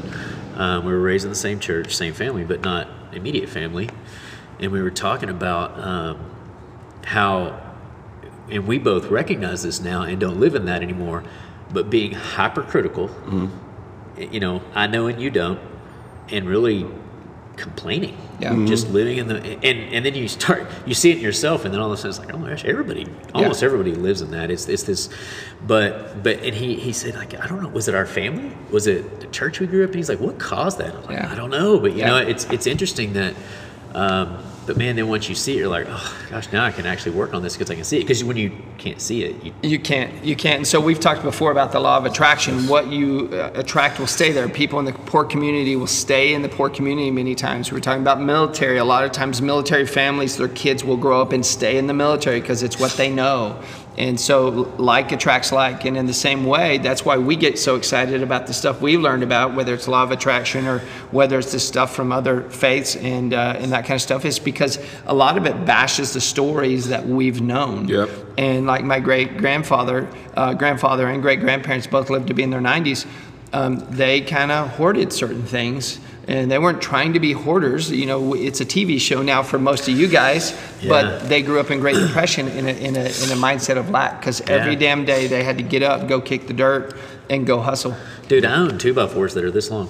[0.55, 3.89] Um, we were raised in the same church, same family, but not immediate family,
[4.59, 6.17] and we were talking about um,
[7.05, 7.59] how,
[8.49, 11.23] and we both recognize this now and don't live in that anymore,
[11.71, 13.09] but being hypercritical.
[14.31, 15.59] You know, I know and you don't,
[16.29, 16.85] and really
[17.55, 18.17] complaining.
[18.39, 18.55] Yeah.
[18.65, 21.73] Just living in the and and then you start you see it in yourself and
[21.73, 23.65] then all of a sudden it's like oh my gosh everybody almost Yeah.
[23.67, 25.09] everybody lives in that it's it's this
[25.67, 28.87] but but and he he said like I don't know was it our family was
[28.87, 31.17] it the church we grew up in he's like what caused that I was like
[31.19, 31.31] Yeah.
[31.31, 32.07] I don't know but you Yeah.
[32.07, 33.35] know it's it's interesting that
[33.93, 36.85] um but man then once you see it you're like oh gosh now I can
[36.85, 39.43] actually work on this because I can see it because when you can't see it
[39.43, 40.23] you You can't.
[40.23, 40.57] You can't.
[40.57, 42.67] And so we've talked before about the law of attraction.
[42.67, 44.47] What you uh, attract will stay there.
[44.49, 47.71] People in the poor community will stay in the poor community many times.
[47.71, 48.77] We're talking about military.
[48.77, 51.93] A lot of times, military families, their kids will grow up and stay in the
[51.93, 53.61] military because it's what they know.
[53.97, 55.85] And so, like attracts like.
[55.85, 58.99] And in the same way, that's why we get so excited about the stuff we've
[58.99, 60.79] learned about, whether it's law of attraction or
[61.11, 64.39] whether it's the stuff from other faiths and uh, and that kind of stuff, is
[64.39, 67.87] because a lot of it bashes the stories that we've known.
[67.87, 68.09] Yep.
[68.37, 72.49] And like my great grandfather, uh, grandfather and great grandparents both lived to be in
[72.49, 73.05] their 90s.
[73.53, 77.91] Um, they kind of hoarded certain things, and they weren't trying to be hoarders.
[77.91, 80.51] You know, it's a TV show now for most of you guys,
[80.81, 80.89] Yeah.
[80.89, 83.89] but they grew up in Great Depression in a, in a, in a mindset of
[83.89, 86.95] lack because every damn day they had to get up, go kick the dirt,
[87.29, 87.95] and go hustle.
[88.27, 89.89] dude I own two by fours that are this long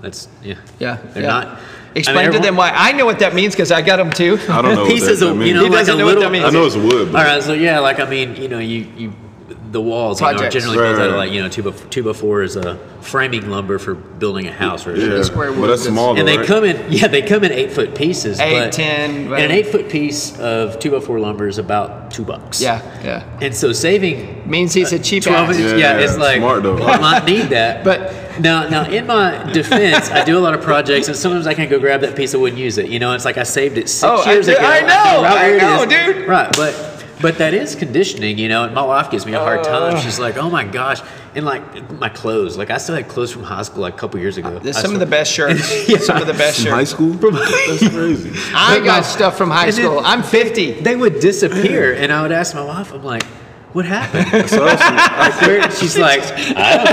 [0.00, 1.28] that's yeah Yeah, they're yeah.
[1.28, 1.58] not I mean,
[1.96, 2.70] Explain to them why.
[2.72, 4.38] I know what that means because I got them too.
[4.48, 4.86] I don't know.
[4.86, 5.54] pieces that, that of you means.
[5.56, 6.44] know He like doesn't a know what little that means.
[6.44, 7.10] I know it's wood.
[7.10, 9.12] But All right, so yeah, like I mean, you know, you you
[9.70, 11.72] the walls you know, are generally Right, built out of like you know two by
[11.90, 15.68] two by four is a framing lumber for building a house or yeah, square wood
[15.68, 16.18] that's that's- small.
[16.18, 16.46] and they right?
[16.46, 19.66] come in yeah they come in eight foot pieces Eight, but, 10, and an eight
[19.66, 23.38] foot piece of two by four lumber is about two bucks Yeah, yeah.
[23.42, 25.56] and so saving Means he's a cheap 12 ass.
[25.56, 26.76] inches, yeah, Yeah, it's like smart though.
[26.76, 27.84] well, I might need that.
[27.84, 31.54] But- now, now in my defense, I do a lot of projects, and sometimes I
[31.54, 32.88] can't go grab that piece of wood and use it.
[32.88, 34.64] You know, it's like I saved it six Oh, I years do- ago.
[34.64, 36.28] I know, right I know, dude.
[36.28, 36.87] Right, but
[37.20, 38.38] but that is conditioning.
[38.38, 39.96] You know, and my wife gives me a hard time.
[39.96, 40.00] Oh.
[40.00, 41.00] She's like, "Oh my gosh,"
[41.34, 42.56] and like my clothes.
[42.56, 44.58] Like I still had clothes from high school like a couple years ago.
[44.58, 45.88] There's I some of the best shirts.
[45.88, 45.98] Yeah.
[45.98, 46.70] Some of the best shirts.
[46.70, 47.10] high school.
[47.12, 48.32] That's crazy.
[48.54, 50.00] I got stuff from high and then- school.
[50.04, 50.80] I'm 50.
[50.80, 53.24] They would disappear, and I would ask my wife, "I'm like."
[53.74, 54.48] What happened?
[54.48, 56.22] So that's, she's like,
[56.56, 56.86] I don't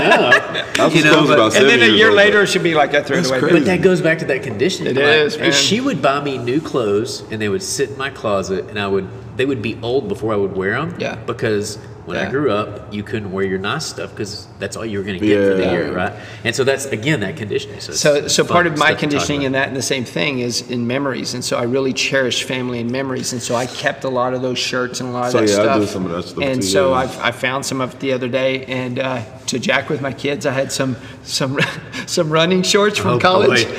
[0.54, 0.62] know.
[0.74, 2.42] that's You know, but- And then a year later, though.
[2.42, 3.38] it should be like I threw it away.
[3.38, 3.58] crazy.
[3.60, 4.94] But that goes back to that conditioning.
[4.94, 5.52] It Like, is, man.
[5.52, 8.88] She would buy me new clothes, and they would sit in my closet, and I
[8.88, 9.08] would.
[9.36, 10.96] They would be old before I would wear them.
[10.98, 11.16] Yeah.
[11.16, 14.98] Because when I grew up, you couldn't wear your nice stuff because that's all you
[14.98, 16.12] were going to get for the year, right?
[16.44, 17.80] And so that's again that conditioning.
[17.80, 19.46] So, So, so part of my stuff to talk conditioning about.
[19.46, 21.34] in that and the same thing is in memories.
[21.34, 23.32] And so I really cherish family and memories.
[23.32, 25.48] And so I kept a lot of those shirts and a lot of So, that
[25.48, 25.80] yeah, I stuff.
[25.80, 26.96] do some of that stuff And too, so yeah.
[27.00, 30.12] I've, I found some of it the other day and uh, to jack with my
[30.12, 30.46] kids.
[30.46, 31.58] I had some some
[32.06, 33.64] some running shorts from Oh, college,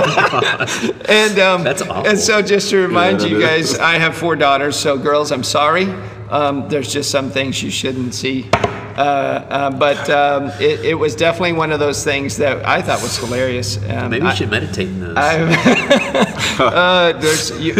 [1.08, 2.06] and um, That's awful.
[2.08, 3.72] and so just to remind Yeah, you that is.
[3.72, 4.76] guys, I have four daughters.
[4.76, 5.86] So girls, I'm sorry.
[6.30, 8.48] Um, there's just some things you shouldn't see.
[8.52, 13.00] Uh, uh, but um, it, it was definitely one of those things that I thought
[13.00, 13.78] was hilarious.
[13.88, 15.16] Um, Maybe I- should meditate in those.
[15.16, 17.72] uh, there's, you,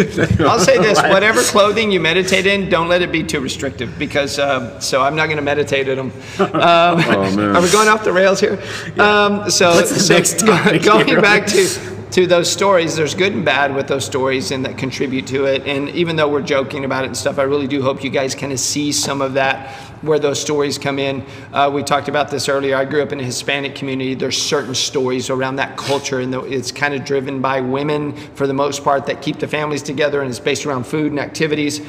[0.47, 3.97] I'll say this: whatever clothing you meditate in, don't let it be too restrictive.
[3.99, 6.11] Because um, so I'm not going to meditate in them.
[6.39, 7.55] Um, Oh, man.
[7.55, 8.59] Are we going off the rails here?
[8.97, 11.21] Um, so, What's the so next topic going here?
[11.21, 11.67] back to
[12.11, 15.65] to those stories, there's good and bad with those stories, and that contribute to it.
[15.65, 18.35] And even though we're joking about it and stuff, I really do hope you guys
[18.35, 21.23] kind of see some of that where those stories come in.
[21.53, 22.75] Uh, we talked about this earlier.
[22.75, 24.15] I grew up in a Hispanic community.
[24.15, 28.53] There's certain stories around that culture, and it's kind of driven by women for the
[28.53, 31.81] most part that keep the families together, and it's based around food and activities.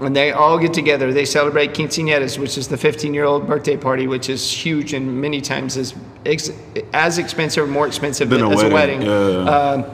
[0.00, 1.12] And they all get together.
[1.12, 5.76] They celebrate quinceañeras, which is the 15-year-old birthday party, which is huge and many times
[5.76, 5.92] is
[6.24, 6.52] ex-
[6.92, 9.02] as expensive or more expensive Than a as a wedding, wedding.
[9.02, 9.50] yeah.
[9.50, 9.84] Um,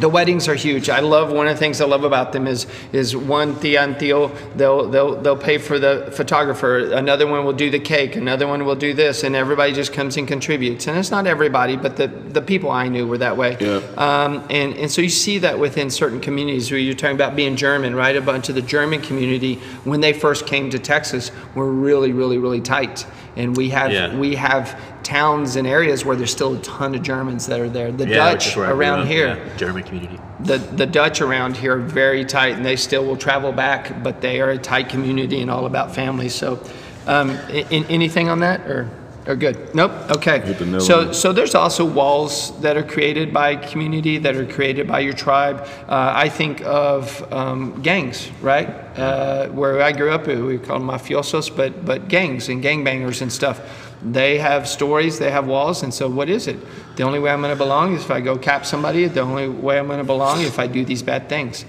[0.00, 0.88] the weddings are huge.
[0.88, 3.96] I love one of the things I love about them is is one tia and
[3.96, 6.78] tío they'll they'll they'll pay for the photographer.
[6.92, 8.16] Another one will do the cake.
[8.16, 10.86] Another one will do this, and everybody just comes and contributes.
[10.86, 13.56] And it's not everybody, but the the people I knew were that way.
[13.60, 13.80] Yeah.
[13.96, 17.56] Um, and and so you see that within certain communities where you're talking about being
[17.56, 18.16] German, right?
[18.16, 22.38] A bunch of the German community when they first came to Texas were really really
[22.38, 24.16] really tight, and we have Yeah.
[24.16, 27.90] we have towns and areas where there's still a ton of Germans that are there.
[27.90, 30.18] The yeah, Dutch is where I grew around here yeah, German community.
[30.40, 34.20] the the Dutch around here are very tight, and they still will travel back, but
[34.20, 36.28] they are a tight community and all about family.
[36.28, 36.58] So,
[37.06, 37.30] um,
[37.70, 38.88] in, anything on that, or
[39.28, 39.74] or good?
[39.74, 39.92] Nope.
[40.10, 40.40] Okay.
[40.40, 44.46] Hit the nail So so there's also walls that are created by community that are
[44.46, 45.68] created by your tribe.
[45.86, 48.68] Uh, I think of um, gangs, right?
[48.96, 53.30] Uh, where I grew up, we call them mafiosos, but but gangs and gangbangers and
[53.30, 53.60] stuff.
[54.02, 56.56] They have stories, they have walls, and so what is it?
[56.96, 59.06] The only way I'm going to belong is if I go cap somebody.
[59.06, 61.64] The only way I'm going to belong is if I do these bad things,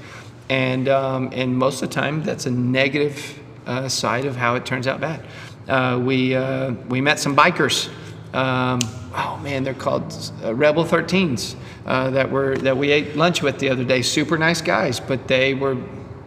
[0.48, 4.66] and um, and most of the time that's a negative uh, side of how it
[4.66, 5.26] turns out bad.
[5.70, 7.90] Uh, we uh, we met some bikers.
[8.34, 8.80] Um,
[9.16, 10.14] oh man, they're called
[10.44, 11.56] uh, Rebel 13s
[11.86, 14.02] uh, that were that we ate lunch with the other day.
[14.02, 15.78] Super nice guys, but they were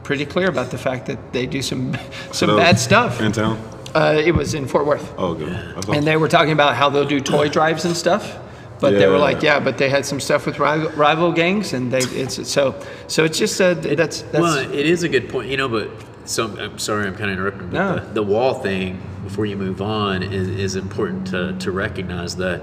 [0.02, 1.96] pretty clear about the fact that they do some
[2.32, 3.20] some Those bad stuff.
[3.20, 3.58] In town?
[3.94, 5.12] Uh, it was in Fort Worth.
[5.18, 5.52] Oh, good.
[5.52, 8.38] That's And they were talking about how they'll do toy drives and stuff.
[8.80, 11.92] But they were like, yeah, but they had some stuff with rival, rival gangs, and
[11.92, 12.74] they it's so
[13.06, 15.68] so it's just uh, that's that's well, it is a good point, you know.
[15.68, 15.88] But
[16.24, 17.70] so I'm, sorry, I'm kind of interrupting.
[17.70, 17.94] But No.
[17.98, 22.62] the, the wall thing before you move on is, is important to, to recognize that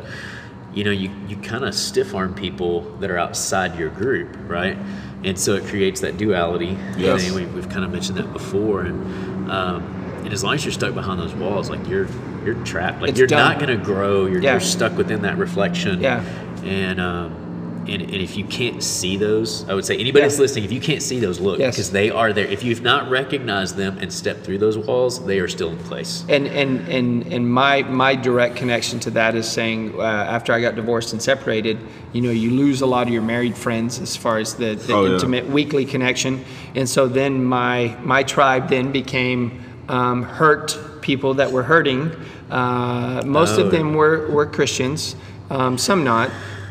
[0.73, 4.77] you know you, you kind of stiff arm people that are outside your group, right?
[5.23, 6.77] And so it creates that duality.
[6.97, 7.25] Yes.
[7.25, 9.83] And we, we've kind of mentioned that before, and um,
[10.23, 12.07] and as long as you're stuck behind those walls, like you're
[12.45, 13.01] you're trapped.
[13.01, 13.39] Like It's you're done.
[13.53, 14.25] not going to grow.
[14.27, 14.51] You're, Yeah.
[14.51, 15.99] you're stuck within that reflection.
[16.01, 16.23] Yeah.
[16.63, 17.48] And um,
[17.89, 20.79] and, and if you can't see those, I would say anybody that's listening, if you
[20.79, 21.75] can't see those, look Yes.
[21.75, 22.45] because they are there.
[22.45, 26.23] If you've not recognized them and stepped through those walls, they are still in place.
[26.29, 30.61] And and and and my my direct connection to that is saying uh, after I
[30.61, 31.77] got divorced and separated,
[32.13, 34.93] you know, you lose a lot of your married friends as far as the, the
[34.93, 35.13] Oh, yeah.
[35.13, 36.43] intimate weekly connection,
[36.75, 42.11] and so then my my tribe then became um, hurt people that were hurting.
[42.51, 43.63] Uh, most Oh.
[43.65, 45.15] of them were were Christians,
[45.49, 46.29] um, some not.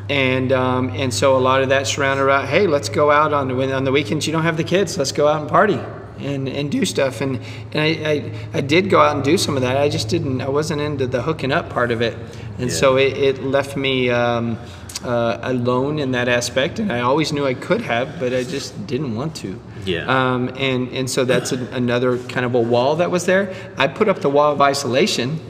[0.08, 2.46] And um, and so a lot of that surrounded around.
[2.46, 4.26] Hey, let's go out on the on the weekends.
[4.26, 4.96] You don't have the kids.
[4.96, 5.78] Let's go out and party
[6.20, 7.20] and, and do stuff.
[7.20, 7.40] And,
[7.72, 9.76] and I, I, I did go out and do some of that.
[9.76, 12.16] I just didn't, I wasn't into the hooking up part of it.
[12.58, 14.58] And so it, it left me um,
[15.04, 16.78] uh, alone in that aspect.
[16.80, 19.60] And I always knew I could have, but I just didn't want to.
[19.84, 20.06] Yeah.
[20.06, 23.54] Um, and, and so that's a, another kind of a wall that was there.
[23.76, 25.40] I put up the wall of isolation.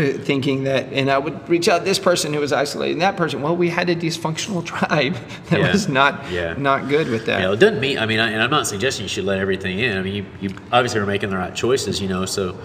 [0.00, 3.16] Uh, Thinking that, and I would reach out this person who was isolated, and that
[3.16, 3.42] person.
[3.42, 5.14] Well, we had a dysfunctional tribe
[5.50, 5.72] that Yeah.
[5.72, 6.54] was not Yeah.
[6.58, 7.40] not good with that.
[7.40, 7.98] Yeah, it doesn't mean.
[7.98, 9.96] I mean, I, and I'm not suggesting you should let everything in.
[9.96, 12.24] I mean, you, you obviously are making the right choices, you know.
[12.26, 12.56] So,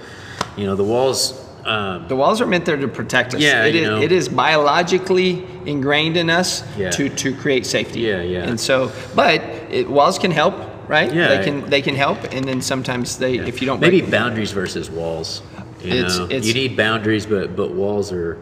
[0.58, 1.42] you know, the walls.
[1.66, 3.42] Um, The walls are meant there to protect us.
[3.42, 4.02] Yeah, it you is, know.
[4.02, 6.92] it is biologically ingrained in us Yeah.
[6.92, 8.02] to, to create safety.
[8.02, 8.44] Yeah, yeah.
[8.48, 10.54] And so, but it, walls can help,
[10.88, 11.12] right?
[11.14, 11.28] Yeah.
[11.38, 14.90] They can they can help, and then sometimes they if you don't maybe boundaries versus
[14.92, 15.42] walls.
[15.86, 18.38] You It's- know, it's- you need boundaries, but but walls are.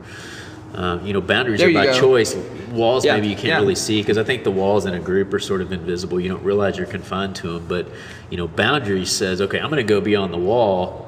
[0.76, 1.94] Um, you know, boundaries are by go.
[2.00, 2.36] choice.
[2.72, 3.60] Walls Yeah, maybe you can't yeah.
[3.60, 6.20] really see because I think the walls in a group are sort of invisible.
[6.20, 7.66] You don't realize you're confined to them.
[7.68, 7.86] But
[8.32, 11.08] you know, boundaries says, okay, I'm going to go beyond the wall,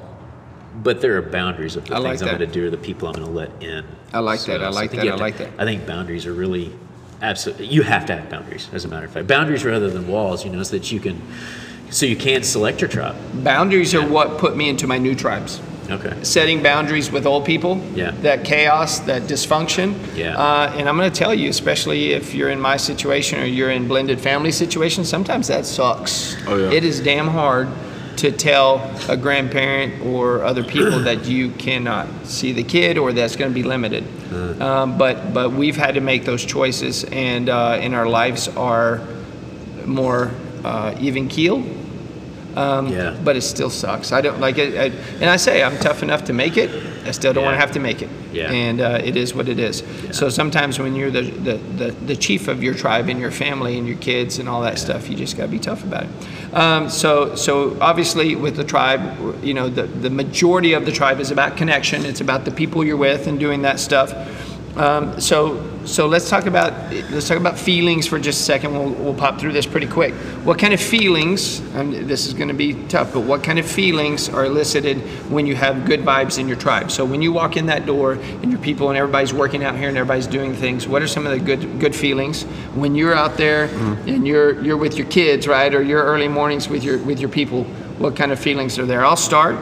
[0.84, 2.76] but there are boundaries of the I like things I'm going to do or the
[2.76, 3.84] people I'm going to let in.
[4.14, 5.50] I like that, I like think that, I have to- like that.
[5.58, 6.70] I think boundaries are really
[7.20, 7.66] absolutely.
[7.66, 9.26] You have to have boundaries, as a matter of fact.
[9.26, 10.44] Boundaries rather than walls.
[10.44, 11.20] You know, so that you can,
[11.90, 13.16] so you can select your tribe.
[13.42, 15.58] boundaries are what put me into my new tribes.
[15.90, 16.14] Okay.
[16.22, 17.78] setting boundaries with old people.
[17.94, 18.10] Yeah.
[18.22, 19.94] That chaos, that dysfunction.
[20.16, 20.36] Yeah.
[20.36, 23.70] Uh, and I'm going to tell you, especially if you're in my situation or you're
[23.70, 26.36] in blended family situations, sometimes that sucks.
[26.46, 26.70] Oh, yeah.
[26.76, 27.68] It is damn hard
[28.16, 33.36] to tell a grandparent or other people that you cannot see the kid or that's
[33.36, 34.04] going to be limited.
[34.60, 39.00] Um, but but we've had to make those choices, and uh, and our lives are
[39.84, 40.30] more
[40.64, 41.62] uh, even keel.
[42.56, 43.16] Um, Yeah.
[43.22, 44.12] But it still sucks.
[44.12, 44.74] I don't like it.
[44.74, 44.84] I,
[45.20, 46.70] and I say I'm tough enough to make it.
[47.06, 48.08] I still don't want to have to make it.
[48.32, 48.50] Yeah.
[48.50, 49.82] And uh, it is what it is.
[50.10, 53.78] So sometimes when you're the, the, the, the chief of your tribe and your family
[53.78, 56.54] and your kids and all that stuff, you just got to be tough about it.
[56.54, 61.20] Um, so so obviously with the tribe, you know, the, the majority of the tribe
[61.20, 62.04] is about connection.
[62.04, 64.12] It's about the people you're with and doing that stuff.
[64.76, 68.72] Um, so so let's talk about let's talk about feelings for just a second.
[68.72, 70.12] We'll, we'll pop through this pretty quick.
[70.44, 71.60] What kind of feelings?
[71.74, 74.98] And this is going to be tough, but what kind of feelings are elicited
[75.30, 76.90] when you have good vibes in your tribe?
[76.90, 79.88] So when you walk in that door and your people and everybody's working out here
[79.88, 82.42] and everybody's doing things, what are some of the good good feelings
[82.74, 83.66] when you're out there
[84.06, 87.30] and you're you're with your kids, right, or your early mornings with your with your
[87.30, 87.64] people?
[87.98, 89.06] What kind of feelings are there?
[89.06, 89.56] I'll start.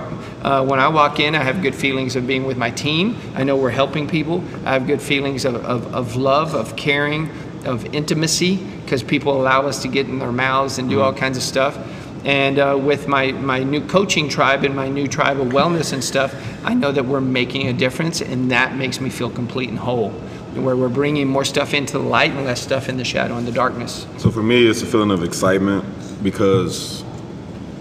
[0.45, 3.17] Uh, when I walk in, I have good feelings of being with my team.
[3.35, 4.45] I know we're helping people.
[4.67, 7.31] I have good feelings of, of, of love, of caring,
[7.65, 11.39] of intimacy, because people allow us to get in their mouths and do all kinds
[11.39, 11.79] of stuff.
[12.27, 16.05] And uh, with my, my new coaching tribe and my new tribe of wellness and
[16.05, 19.79] stuff, I know that we're making a difference, and that makes me feel complete and
[19.79, 20.11] whole.
[20.55, 23.47] Where we're bringing more stuff into the light and less stuff in the shadow and
[23.47, 24.07] the darkness.
[24.19, 25.87] So for me, it's a feeling of excitement
[26.23, 27.03] because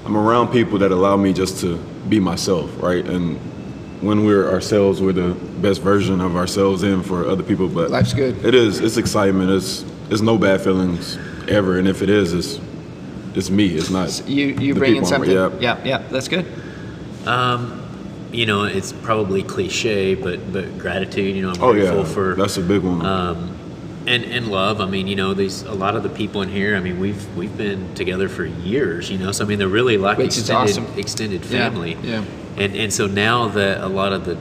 [0.05, 1.77] I'm around people that allow me just to
[2.09, 3.05] be myself, right?
[3.05, 3.37] And
[4.01, 7.67] when we're ourselves, we're the best version of ourselves in for other people.
[7.69, 8.43] But Life's good.
[8.45, 8.79] It is.
[8.79, 9.49] It's excitement.
[9.51, 11.77] It's it's no bad feelings ever.
[11.79, 12.59] And if it is, it's
[13.35, 13.67] it's me.
[13.67, 15.31] It's not You you the bring in something.
[15.31, 15.49] Yeah.
[15.59, 16.45] yeah, yeah, that's good.
[18.31, 21.35] You know, it's probably cliche, but but gratitude.
[21.35, 22.03] You know, I'm Oh grateful yeah.
[22.05, 23.05] for That's a big one.
[23.05, 23.55] um,
[24.07, 24.81] and and love.
[24.81, 26.75] I mean, you know, these a lot of the people in here.
[26.75, 29.09] I mean, we've we've been together for years.
[29.09, 30.99] You know, so I mean, they're really like Which extended awesome.
[30.99, 31.97] extended family.
[32.01, 32.23] yeah.
[32.57, 34.37] And and so now that a lot of the,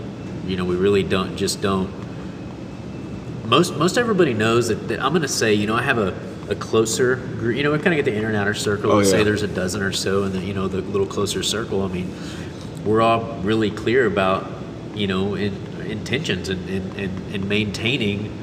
[0.46, 1.90] you know, we really don't just don't.
[3.46, 6.32] Most most everybody knows that, that I'm going to say, you know, I have a.
[6.48, 8.90] A closer, gr- you know, we kind of get the inner and outer circle.
[8.90, 11.40] Oh, Let's say there's a dozen or so, and then you know the little closer
[11.42, 11.82] circle.
[11.82, 12.12] I mean,
[12.84, 14.50] we're all really clear about
[14.92, 15.54] you know in,
[15.86, 18.36] intentions and, and, and, and maintaining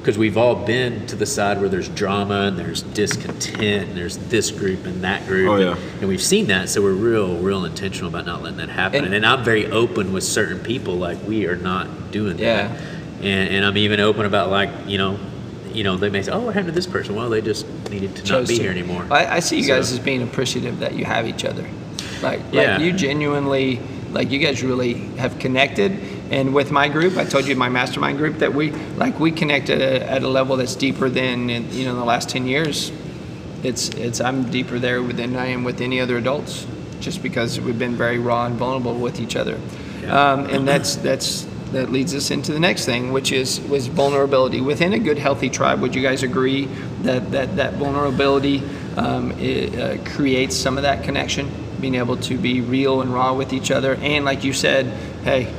[0.00, 4.16] because we've all been to the side where there's drama and there's discontent and there's
[4.28, 5.86] this group and that group Oh, and, yeah.
[6.00, 9.06] and we've seen that so we're real real intentional about not letting that happen And-
[9.06, 12.68] and, and i'm very open with certain people like we are not doing Yeah.
[12.68, 12.80] that
[13.22, 15.18] and, and i'm even open about like you know
[15.72, 18.16] you know they may say oh what happened to this person well they just needed
[18.16, 18.62] to not be to.
[18.62, 21.66] here anymore I, I see you guys as being appreciative that you have each other.
[22.22, 22.72] Like, Yeah.
[22.76, 23.80] like you genuinely,
[24.10, 25.92] like you guys really have connected.
[26.30, 29.68] And with my group, I told you my mastermind group that we like we connect
[29.68, 32.46] at a, at a level that's deeper than in, you know in the last ten
[32.46, 32.92] years.
[33.64, 36.66] It's it's I'm deeper there than I am with any other adults,
[37.00, 39.58] just because we've been very raw and vulnerable with each other.
[40.02, 40.32] Yeah.
[40.32, 44.60] Um, and that's that's that leads us into the next thing, which is was vulnerability
[44.60, 45.80] within a good, healthy tribe.
[45.80, 46.66] Would you guys agree
[47.02, 48.62] that that that vulnerability
[48.96, 51.50] um, it, uh, creates some of that connection,
[51.80, 54.86] being able to be real and raw with each other, and like you said,
[55.24, 55.52] hey.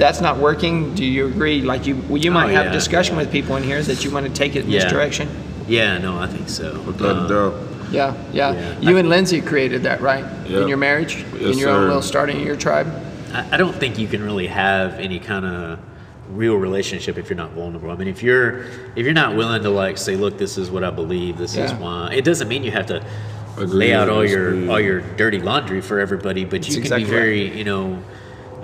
[0.00, 0.94] That's not working.
[0.94, 1.60] Do you agree?
[1.60, 4.10] Like you, well, you Oh, might have a discussion with people in here that you
[4.10, 5.28] want to take it in this direction.
[5.68, 7.68] yeah no i think so Without a Um.
[7.92, 8.52] Yeah, yeah.
[8.52, 8.80] Yeah.
[8.80, 10.24] You and Lindsay created that, right?
[10.46, 10.60] Yeah.
[10.62, 11.86] In your marriage, Yes, in your own sir.
[11.88, 12.86] little starting of your tribe.
[13.34, 15.78] I I don't think you can really have any kind of
[16.42, 17.90] real relationship if you're not vulnerable.
[17.90, 18.48] I mean, if you're
[18.98, 21.72] if you're not willing to like say, look, this is what I believe, this is
[21.82, 22.14] why.
[22.18, 22.98] It doesn't mean you have to
[23.58, 26.82] Agree, lay out all your all your dirty laundry for everybody, but That's you can
[26.94, 27.84] exactly be very you know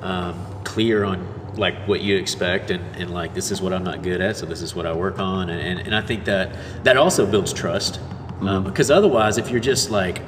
[0.02, 0.34] um,
[0.66, 1.18] clear on
[1.56, 4.44] like what you expect and, and like this is what I'm not good at, so
[4.44, 6.46] this is what I work on, and and, and I think that
[6.84, 8.00] that also builds trust
[8.36, 8.48] Mm-hmm.
[8.48, 10.20] um, because otherwise, if you're just like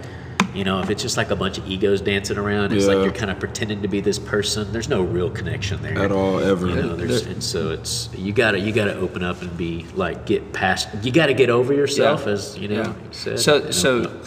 [0.54, 3.12] you know, if it's just like a bunch of egos dancing around, it's like you're
[3.12, 4.72] kind of pretending to be this person.
[4.72, 6.68] There's no real connection there At all, ever.
[6.68, 10.24] You know, there's, and so it's you gotta you gotta open up and be like
[10.24, 10.88] get past.
[11.02, 12.32] You gotta get over yourself, Yeah.
[12.32, 12.82] as you know.
[12.82, 12.94] Yeah.
[13.10, 13.70] said, So, you know.
[13.70, 14.20] so,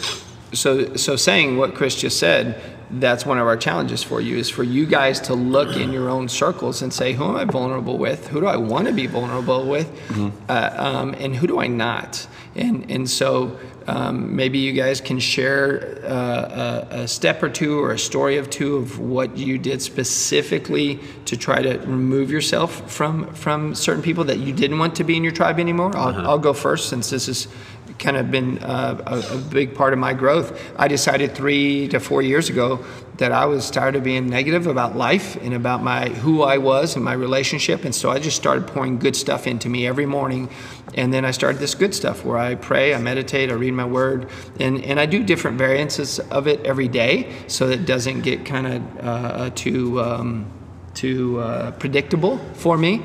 [0.52, 2.60] so, so saying what Chris just said,
[2.92, 6.10] that's one of our challenges for you is for you guys to look in your
[6.10, 8.28] own circles and say, who am I vulnerable with?
[8.28, 9.90] Who do I want to be vulnerable with?
[10.48, 12.26] Uh, um, and who do I not?
[12.54, 17.82] And, and so um, maybe you guys can share uh, a, a step or two
[17.82, 22.90] or a story of two of what you did specifically to try to remove yourself
[22.90, 25.96] from, from certain people that you didn't want to be in your tribe anymore.
[25.96, 27.48] I'll, I'll go first since this is
[27.98, 30.60] kind of been uh, a, a, big part of my growth.
[30.76, 32.84] I decided three to four years ago
[33.16, 36.96] that I was tired of being negative about life and about my who I was
[36.96, 40.48] and my relationship, and so I just started pouring good stuff into me every morning.
[40.94, 43.84] And then I started this good stuff where I pray, I meditate, I read my
[43.84, 44.28] word,
[44.60, 48.44] and, and I do different variances of it every day so that it doesn't get
[48.44, 50.46] kind of uh, too um,
[50.94, 53.02] too uh, predictable for me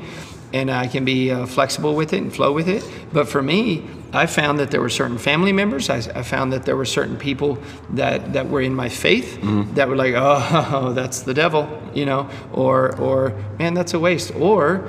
[0.52, 2.84] and I can be uh, flexible with it and flow with it.
[3.12, 5.90] But for me, I found that there were certain family members.
[5.90, 7.58] I, I, found that there were certain people
[7.90, 9.74] that, that were in my faith mm-hmm.
[9.74, 14.34] that were like, oh, that's the devil, you know, or or man, that's a waste.
[14.34, 14.88] Or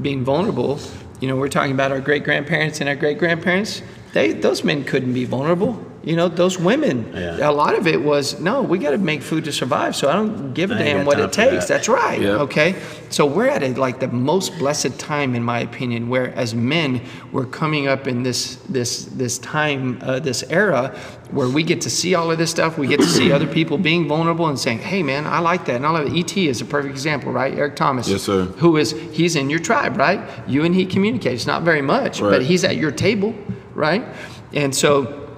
[0.00, 0.78] being vulnerable.
[1.20, 3.82] You know, we're talking about our great grandparents and our great grandparents.
[4.12, 5.86] They those men couldn't be vulnerable.
[6.02, 7.50] You know, those women, yeah.
[7.50, 9.94] a lot of it was, no, we got to make food to survive.
[9.94, 11.66] So I don't give a damn what it takes.
[11.66, 11.68] That.
[11.68, 12.18] That's right.
[12.18, 12.40] Yep.
[12.40, 12.82] Okay.
[13.10, 17.02] So we're at a, like the most blessed time, in my opinion, where as men,
[17.32, 20.96] we're coming up in this, this, this time, uh, this era
[21.32, 22.78] where we get to see all of this stuff.
[22.78, 25.76] We get to see other people being vulnerable and saying, hey, man, I like that.
[25.76, 26.14] And all of it.
[26.14, 26.48] E.T.
[26.48, 27.52] is a perfect example, right?
[27.52, 28.08] Eric Thomas.
[28.08, 28.44] Yes, sir.
[28.44, 30.48] Who is, he's in your tribe, right?
[30.48, 31.34] You and he communicate.
[31.34, 32.30] It's not very much, right.
[32.30, 33.34] but he's at your table,
[33.80, 34.04] right?
[34.52, 35.28] And so,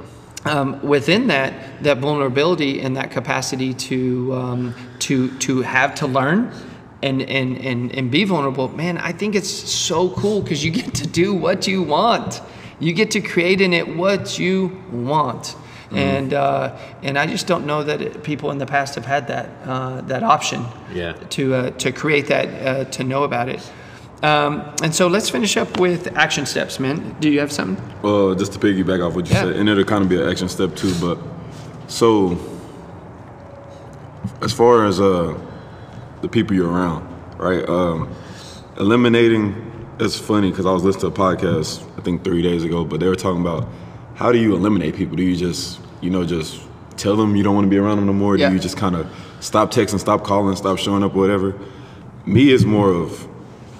[0.44, 6.52] um, within that, that vulnerability and that capacity to um, to to have to learn
[7.02, 10.94] and and and and be vulnerable, man, I think it's so cool because you get
[10.94, 12.40] to do what you want.
[12.80, 15.44] You get to create in it what you want.
[15.92, 15.96] Mm-hmm.
[15.98, 19.28] And uh, and I just don't know that it, people in the past have had
[19.28, 21.12] that uh, that option yeah.
[21.30, 23.60] to uh, to create that uh, to know about it.
[24.22, 27.16] Um, and so let's finish up with action steps, man.
[27.18, 27.82] Do you have something?
[28.02, 29.42] Well, just to piggyback off what you yeah.
[29.42, 30.94] said, and it'll kind of be an action step too.
[31.00, 31.18] But
[31.88, 32.38] so,
[34.40, 35.36] as far as uh,
[36.20, 37.68] the people you're around, right?
[37.68, 38.14] Um,
[38.78, 39.70] eliminating.
[39.98, 42.98] It's funny because I was listening to a podcast I think three days ago, but
[42.98, 43.68] they were talking about
[44.14, 45.16] how do you eliminate people?
[45.16, 46.62] Do you just you know just
[46.96, 48.36] tell them you don't want to be around them no more?
[48.36, 48.48] Yeah.
[48.48, 51.58] Do you just kind of stop texting, stop calling, stop showing up, whatever?
[52.24, 53.28] Me is more of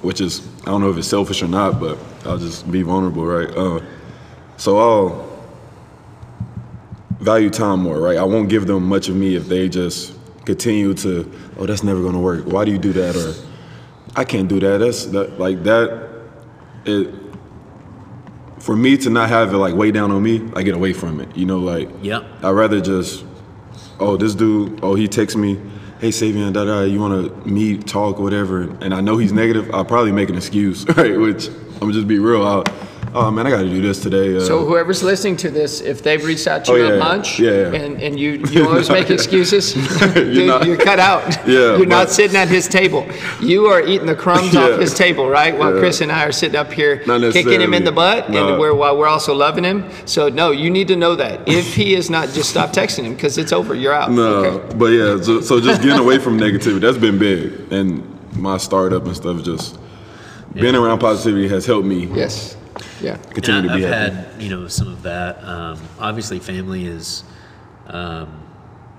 [0.03, 3.25] which is I don't know if it's selfish or not, but I'll just be vulnerable,
[3.25, 3.49] right?
[3.57, 3.81] Uh,
[4.57, 5.33] so I'll
[7.21, 8.19] value time more, right?
[8.19, 12.03] I won't give them much of me if they just continue to, oh, that's never
[12.03, 12.45] gonna work.
[12.47, 13.17] Why do you do that?
[13.17, 13.35] Or
[14.17, 14.79] I can't do that.
[14.79, 16.11] That's that, like that.
[16.85, 17.15] It
[18.59, 21.21] for me to not have it like weigh down on me, I get away from
[21.21, 21.37] it.
[21.37, 23.25] You know, like yeah, I'd rather just,
[24.01, 25.61] oh, this dude, oh, he texts me
[26.03, 29.72] hey Savion, da da, you want to meet, talk, whatever, and I know he's negative,
[29.72, 31.16] I'll probably make an excuse, right?
[31.16, 31.49] Which
[31.80, 32.45] I'm just be real.
[32.45, 32.64] I'll,
[33.15, 34.37] oh man, I got to do this today.
[34.37, 36.99] Uh, so whoever's listening to this, if they've reached out to oh, you yeah, at
[36.99, 37.73] lunch, yeah, yeah.
[37.75, 41.23] and, and you you always make excuses, you're, dude, not, you're, cut out.
[41.53, 43.07] Yeah, you're not sitting at his table.
[43.41, 45.57] You are eating the crumbs off his table, right?
[45.57, 48.53] While Chris and I are sitting up here kicking him in the butt, no.
[48.53, 49.91] and we're, while we're also loving him.
[50.07, 53.15] So no, you need to know that if he is not, just stop texting him
[53.15, 53.75] because it's over.
[53.75, 54.13] You're out.
[54.13, 54.77] No, okay.
[54.77, 59.05] but yeah, so, so just getting away from negativity that's been big, and my startup
[59.05, 59.79] and stuff just
[60.55, 62.07] being around positivity has helped me.
[62.07, 62.57] Yes
[63.01, 64.14] yeah continue and to be I've happy.
[64.14, 65.43] had you know some of that.
[65.45, 67.25] Um, obviously, family is
[67.87, 68.43] um,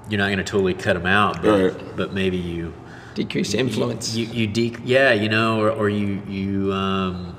[0.10, 1.96] you're not going to totally cut them out, but right.
[1.96, 2.74] but maybe you
[3.16, 4.16] decrease influence.
[4.16, 7.36] You, you, you de- yeah, you know, or, or you you um,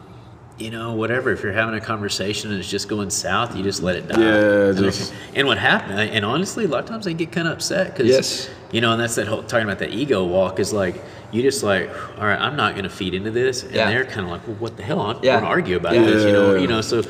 [0.59, 1.33] you know whatever.
[1.33, 4.21] If you're having a conversation and it's just going south, you just let it die.
[4.21, 5.99] Yeah, just and what happened?
[5.99, 8.51] And honestly, a lot of times they get kind of upset because yes.
[8.71, 11.03] you know, and that's that whole talking about that ego walk is like
[11.33, 13.91] you just like, all right, I'm not going to feed into this, and yeah.
[13.91, 15.01] they're kind of like, well, what the hell?
[15.01, 15.33] I'm yeah.
[15.33, 16.03] going to argue about yeah.
[16.03, 16.81] this, you know, you know.
[16.81, 17.03] So,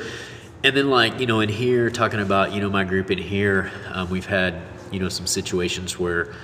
[0.62, 3.70] and then like you know, in here talking about you know my group in here,
[3.92, 6.34] um, we've had you know some situations where.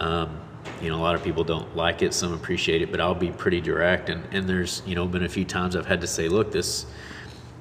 [0.00, 0.40] Um,
[0.80, 3.30] you know, a lot of people don't like it, some appreciate it, but I'll be
[3.30, 4.08] pretty direct.
[4.08, 6.86] And, and there's, you know, been a few times I've had to say, look, this,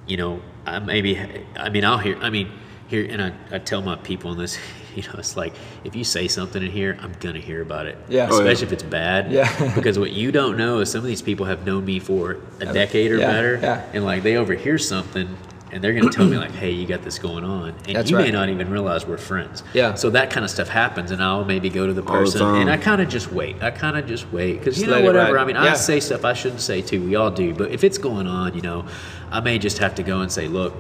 [0.08, 1.20] you know, I maybe,
[1.56, 2.52] I mean, I'll hear, I mean,
[2.88, 4.58] here, and I, I tell my people in this,
[4.96, 5.54] you know, it's like
[5.84, 7.98] if you say something in here, I'm gonna hear about it.
[8.10, 8.30] Yeah.
[8.30, 8.64] Especially oh, yeah.
[8.64, 9.32] if it's bad.
[9.32, 9.74] Yeah.
[9.76, 12.74] because what you don't know is some of these people have known me for a
[12.74, 13.28] decade or yeah.
[13.28, 13.60] better.
[13.62, 13.86] Yeah.
[13.94, 15.38] And like they overhear something
[15.72, 17.70] and they're gonna tell me like, hey, you got this going on.
[17.88, 18.26] And That's you right.
[18.26, 19.64] may not even realize we're friends.
[19.74, 19.96] Yeah.
[19.96, 22.70] So that kind of stuff happens and I'll maybe go to the person the and
[22.70, 23.62] I kind of just wait.
[23.62, 24.60] I kind of just wait.
[24.60, 25.38] Because you know, whatever.
[25.38, 27.04] I mean, I say stuff I shouldn't say too.
[27.06, 27.54] We all do.
[27.54, 28.86] But if it's going on, you know,
[29.32, 30.74] I may just have to go and say, look,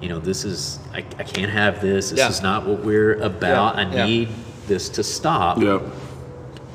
[0.00, 2.10] you know, this is, I, I can't have this.
[2.10, 2.28] This yeah.
[2.28, 3.76] is not what we're about.
[3.76, 3.82] Yeah.
[3.82, 4.06] I yeah.
[4.06, 4.28] need
[4.66, 5.58] this to stop.
[5.58, 5.82] Yep.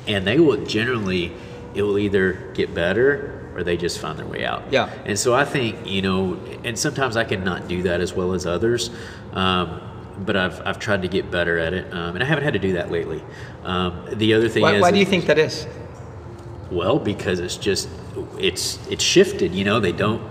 [0.08, 1.32] And they will generally,
[1.74, 4.72] it will either get better or they just find their way out.
[4.72, 4.90] Yeah.
[5.04, 8.32] And so I think, you know, and sometimes I can not do that as well
[8.32, 8.90] as others.
[9.32, 9.80] Um,
[10.18, 12.58] but I've, I've tried to get better at it, um, and I haven't had to
[12.58, 13.24] do that lately.
[13.64, 15.66] Um, the other thing why, is, why do you think that is?
[16.70, 17.88] Well, because it's just
[18.38, 19.54] it's it's shifted.
[19.54, 20.22] You know, they don't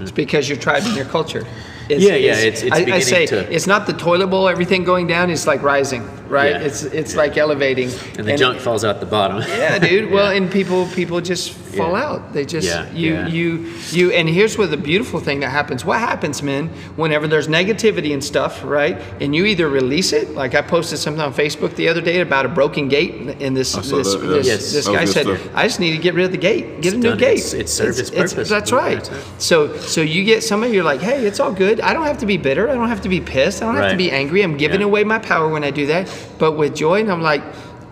[0.00, 1.46] it's because your tribe and your culture.
[1.88, 4.48] Is- Yeah, yeah, is- it's- it's I, I say to- it's not the toilet bowl,
[4.48, 5.30] everything going down.
[5.30, 6.52] It's like rising, right?
[6.52, 6.60] Yeah.
[6.66, 7.18] It's it's Yeah.
[7.22, 9.42] like elevating, and the junk falls out the bottom.
[9.48, 10.10] Yeah, dude.
[10.10, 10.38] Well, Yeah.
[10.38, 12.04] and people people just fall Yeah.
[12.06, 12.32] out.
[12.32, 13.26] They just Yeah, you yeah.
[13.28, 14.10] you you.
[14.12, 15.84] And here's where the beautiful thing that happens.
[15.84, 16.70] What happens, man?
[16.96, 19.00] Whenever there's negativity and stuff, right?
[19.20, 22.44] And you either release it, like I posted something on Facebook the other day about
[22.46, 24.72] a broken gate, and this I this that, this, Yes.
[24.72, 25.40] this guy said, stuff.
[25.54, 27.18] "I just need to get rid of the gate, get a new done.
[27.18, 28.48] gate." It's- it served its purpose.
[28.48, 29.08] that's right.
[29.38, 31.80] So so you get somebody, you're like, "Hey, it's all good.
[31.80, 32.68] I don't have to be bitter.
[32.70, 33.62] I don't have to be pissed.
[33.62, 34.42] I don't have to be angry.
[34.42, 34.86] I'm giving Yeah.
[34.86, 36.08] away my power when I do that."
[36.38, 37.42] But with joy, and I'm like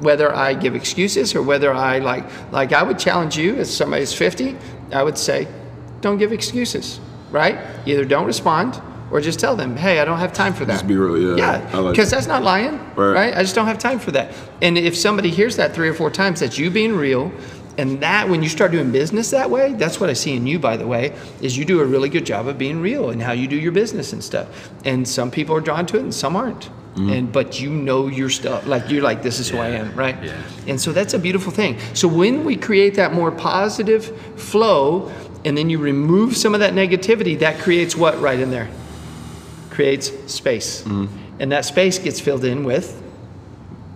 [0.00, 4.02] whether I give excuses or whether I like like I would challenge you as somebody
[4.02, 4.56] who's 50,
[4.92, 5.48] I would say,
[6.00, 7.58] don't give excuses, right?
[7.86, 8.80] Either don't respond
[9.10, 10.72] or just tell them, hey, I don't have time for that.
[10.74, 11.32] Just be real, yeah.
[11.32, 13.12] Uh, yeah, I like because that's not lying, Right.
[13.12, 13.34] right.
[13.36, 14.32] I just don't have time for that.
[14.60, 17.32] And if somebody hears that three or four times, that's you being real.
[17.78, 20.58] And that, when you start doing business that way, that's what I see in you,
[20.58, 23.32] by the way, is you do a really good job of being real and how
[23.32, 24.70] you do your business and stuff.
[24.84, 26.70] And some people are drawn to it and some aren't.
[26.96, 27.10] Mm-hmm.
[27.12, 30.16] And but you know your stuff, like you're like, this is who I am, right?
[30.22, 30.42] Yeah.
[30.66, 31.78] And so that's a beautiful thing.
[31.92, 35.12] So when we create that more positive flow,
[35.44, 38.68] and then you remove some of that negativity, that creates what right in there?
[39.70, 40.82] Creates space.
[40.82, 41.06] Mm-hmm.
[41.38, 43.02] And that space gets filled in with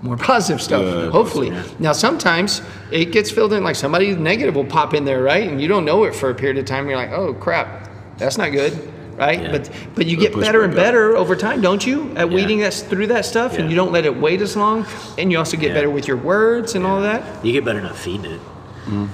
[0.03, 1.48] more positive stuff, Yeah, hopefully.
[1.48, 1.64] yeah.
[1.78, 5.48] Now, sometimes it gets filled in, like somebody negative will pop in there, right?
[5.48, 6.88] And you don't know it for a period of time.
[6.88, 8.89] You're like, oh crap, that's not good,
[9.20, 9.40] right?
[9.42, 9.52] Yeah.
[9.52, 10.76] But but you get better and up.
[10.76, 12.10] better over time, don't you?
[12.16, 12.34] At Yeah.
[12.34, 14.86] weeding that through that stuff, and you don't let it wait as long,
[15.18, 15.74] and you also get Yeah.
[15.74, 17.22] better with your words and all that.
[17.44, 18.40] You get better not feeding it.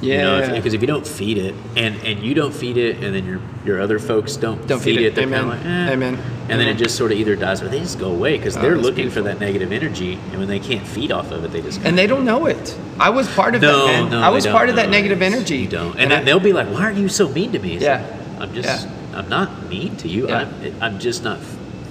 [0.01, 3.03] Yeah, You know, because if, you don't feed it, and and you don't feed it,
[3.05, 5.09] and then your your other folks don't, Don't feed feed it.
[5.09, 5.93] it, they're kind of like, eh.
[5.93, 6.19] Amen.
[6.49, 8.63] And then it just sort of either dies or they just go away because Oh,
[8.63, 11.61] they're looking for that negative energy, and when they can't feed off of it, they
[11.61, 12.75] just and they don't know it.
[12.99, 14.11] I was part of no, that, man.
[14.13, 15.57] no, I was part of that negative energy.
[15.59, 17.75] You don't, and, And I- they'll be like, "Why are you so mean to me?"
[17.75, 18.01] It's Yeah.
[18.39, 18.87] like, I'm just,
[19.17, 20.29] I'm not mean to you.
[20.29, 20.49] Yeah.
[20.63, 21.39] I'm, I'm just not.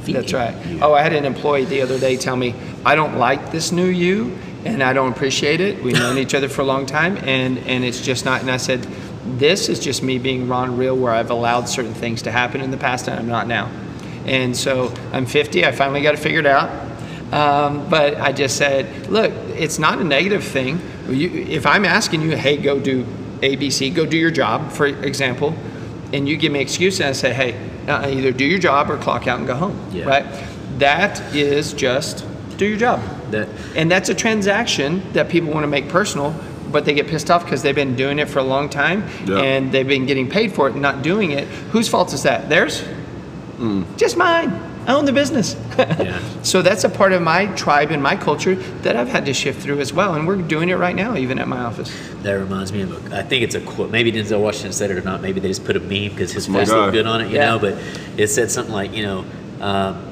[0.06, 0.66] That's right.
[0.68, 2.54] you." Oh, I had an employee the other day tell me,
[2.86, 5.84] I don't like this new you and I don't appreciate it.
[5.84, 8.42] We've known each other for a long time and, and it's just not.
[8.42, 8.82] And I said,
[9.38, 12.72] this is just me being Ron Real where I've allowed certain things to happen in
[12.72, 13.72] the past and I'm not now.
[14.26, 15.66] And so I'm 50.
[15.66, 16.70] I finally got it figured out.
[17.32, 20.80] Um, but I just said, look, it's not a negative thing.
[21.10, 23.04] You, if I'm asking you, hey, go do
[23.42, 25.56] ABC, go do your job, for example,
[26.16, 27.56] and you give me an excuse and I say, hey,
[27.88, 30.06] uh, either do your job or clock out and go home, Yeah.
[30.06, 30.26] right?
[30.80, 32.26] That is just
[32.58, 33.02] do your job.
[33.32, 36.34] That And that's a transaction that people want to make personal,
[36.72, 39.40] but they get pissed off because they've been doing it for a long time Yeah.
[39.40, 41.48] and they've been getting paid for it and not doing it.
[41.74, 42.48] Whose fault is that?
[42.50, 42.82] Theirs?
[43.98, 44.52] Just mine.
[44.88, 45.56] I own the business.
[45.78, 46.20] Yeah.
[46.44, 49.62] so that's a part of my tribe and my culture that I've had to shift
[49.62, 50.14] through as well.
[50.14, 51.92] And we're doing it right now, even at my office.
[52.22, 53.90] That reminds me of a, I think it's a quote.
[53.90, 55.22] Maybe Denzel Washington said it or not.
[55.22, 56.78] Maybe they just put a meme because his my face guy.
[56.78, 57.52] looked good on it, you Yeah.
[57.52, 57.60] know.
[57.60, 57.78] But
[58.18, 59.26] it said something like, you know,
[59.62, 60.06] um,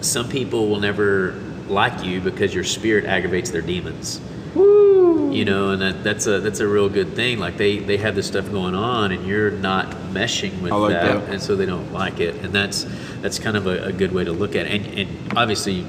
[0.00, 1.34] some people will never
[1.68, 4.20] like you because your spirit aggravates their demons.
[4.54, 7.38] You know, and that, that's a that's a real good thing.
[7.38, 11.20] Like they they have this stuff going on, and you're not meshing with like that,
[11.24, 11.28] that.
[11.30, 12.34] and so they don't like it.
[12.36, 12.86] And that's
[13.22, 14.72] that's kind of a, a good way to look at it.
[14.72, 15.86] And, and obviously,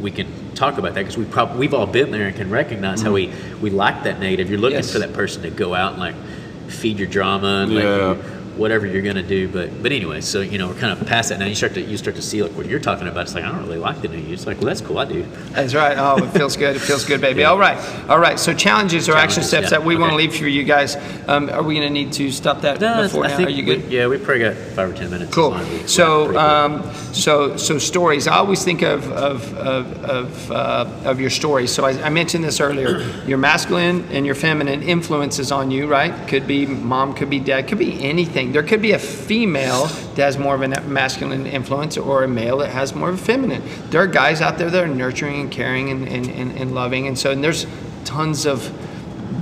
[0.00, 3.02] we can talk about that because we probably we've all been there and can recognize
[3.02, 3.60] how mm-hmm.
[3.60, 4.48] we we like that negative.
[4.48, 4.92] You're looking Yes.
[4.92, 6.14] for that person to go out and like
[6.68, 7.88] feed your drama and Yeah.
[7.88, 9.48] like whatever you're gonna do.
[9.48, 11.46] But but anyway, so you know we're kind of past that now.
[11.46, 13.22] You start to you start to see like what you're talking about.
[13.22, 14.32] It's like I don't really like the new you.
[14.34, 14.98] It's like well that's cool.
[14.98, 15.22] I do.
[15.50, 15.96] That's right.
[15.98, 16.76] Oh, it feels good.
[16.76, 17.40] It feels good, baby.
[17.40, 17.50] Yeah.
[17.50, 17.78] All right.
[18.08, 18.38] All right.
[18.38, 19.70] So challenges or action steps yeah.
[19.70, 20.96] that we want to leave for you guys.
[21.28, 23.44] Um, are we going to need to stop that No, before I now?
[23.44, 23.90] Are you we- good?
[23.92, 25.34] yeah, we probably got five or ten minutes.
[25.34, 25.50] Cool.
[25.50, 26.82] We- we're So, um,
[27.12, 28.26] so, so stories.
[28.26, 31.72] I always think of of of of, uh, of your stories.
[31.72, 33.00] So I, I mentioned this earlier.
[33.26, 36.28] Your masculine and your feminine influences on you, right?
[36.28, 38.45] Could be mom, could be dad, could be anything.
[38.52, 42.58] There could be a female that has more of a masculine influence, or a male
[42.58, 43.62] that has more of a feminine.
[43.90, 47.06] There are guys out there that are nurturing and caring and and, and, and loving,
[47.06, 47.66] and so and there's
[48.04, 48.72] tons of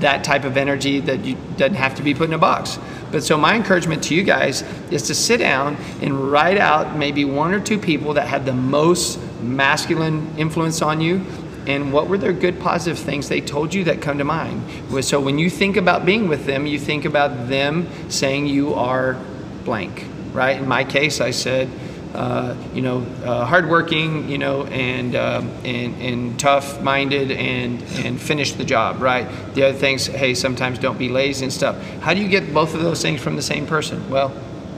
[0.00, 2.78] that type of energy that you doesn't have to be put in a box.
[3.10, 7.24] But so my encouragement to you guys is to sit down and write out maybe
[7.24, 11.24] one or two people that had the most masculine influence on you
[11.66, 14.62] and what were their good positive things they told you that come to mind.
[15.04, 19.16] So when you think about being with them, you think about them saying you are
[19.64, 20.58] blank, right?
[20.58, 21.68] In my case, I said,
[22.14, 28.52] uh, you know, uh, hardworking, you know, and, um, and and tough-minded, and and finish
[28.52, 29.26] the job, right?
[29.54, 31.76] The other things, hey, sometimes don't be lazy and stuff.
[32.00, 34.08] How do you get both of those things from the same person?
[34.10, 34.32] Well,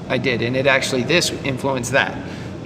[0.08, 2.16] I did, and it actually this influenced that.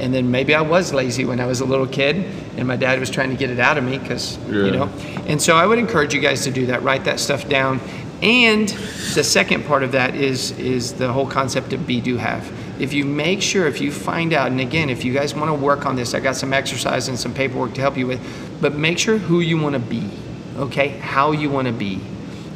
[0.00, 2.16] And then maybe I was lazy when I was a little kid,
[2.56, 4.88] and my dad was trying to get it out of me because you know.
[5.26, 6.82] And so I would encourage you guys to do that.
[6.82, 7.80] Write that stuff down.
[8.22, 8.68] And
[9.14, 12.50] the second part of that is is the whole concept of be do have.
[12.80, 15.54] if you make sure, if you find out, and again, if you guys want to
[15.54, 18.20] work on this, I got some exercise and some paperwork to help you with,
[18.60, 20.10] but make sure who you want to be,
[20.56, 20.88] okay?
[20.88, 22.00] How you want to be.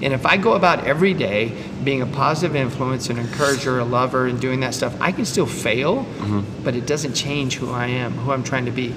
[0.05, 1.51] And if I go about every day
[1.83, 5.47] being a positive influence, an encourager, a lover, and doing that stuff, I can still
[5.47, 6.63] fail, mm-hmm.
[6.63, 8.91] but it doesn't change who I am, who I'm trying to be.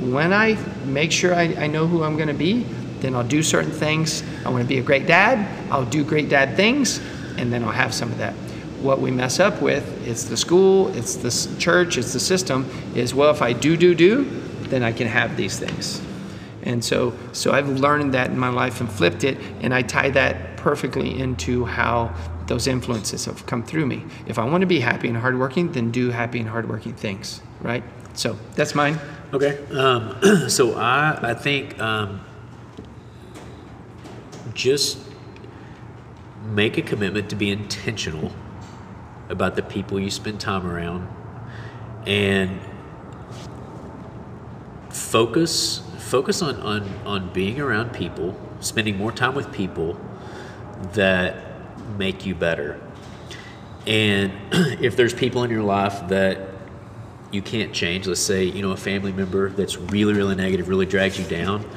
[0.00, 0.54] When I
[0.86, 2.62] make sure I, I know who I'm going to be,
[3.00, 4.22] then I'll do certain things.
[4.46, 6.98] I want to be a great dad, I'll do great dad things,
[7.36, 8.32] and then I'll have some of that.
[8.80, 13.14] What we mess up with, it's the school, it's the church, it's the system, is
[13.14, 14.24] well, if I do, do, do,
[14.68, 16.00] then I can have these things.
[16.64, 20.10] And so, so I've learned that in my life and flipped it, and I tie
[20.10, 22.14] that perfectly into how
[22.46, 24.04] those influences have come through me.
[24.26, 27.84] If I want to be happy and hardworking, then do happy and hardworking things, right?
[28.14, 28.98] So that's mine.
[29.32, 29.58] Okay.
[29.72, 32.24] Um, so I I think um,
[34.54, 34.98] just
[36.46, 38.32] make a commitment to be intentional
[39.28, 41.08] about the people you spend time around,
[42.06, 42.58] and
[44.90, 49.98] focus focus on on on being around people, spending more time with people
[50.92, 51.36] that
[51.98, 52.80] make you better.
[53.86, 56.48] And if there's people in your life that
[57.30, 60.86] you can't change, let's say, you know, a family member that's really, really negative, really
[60.86, 61.68] drags you down,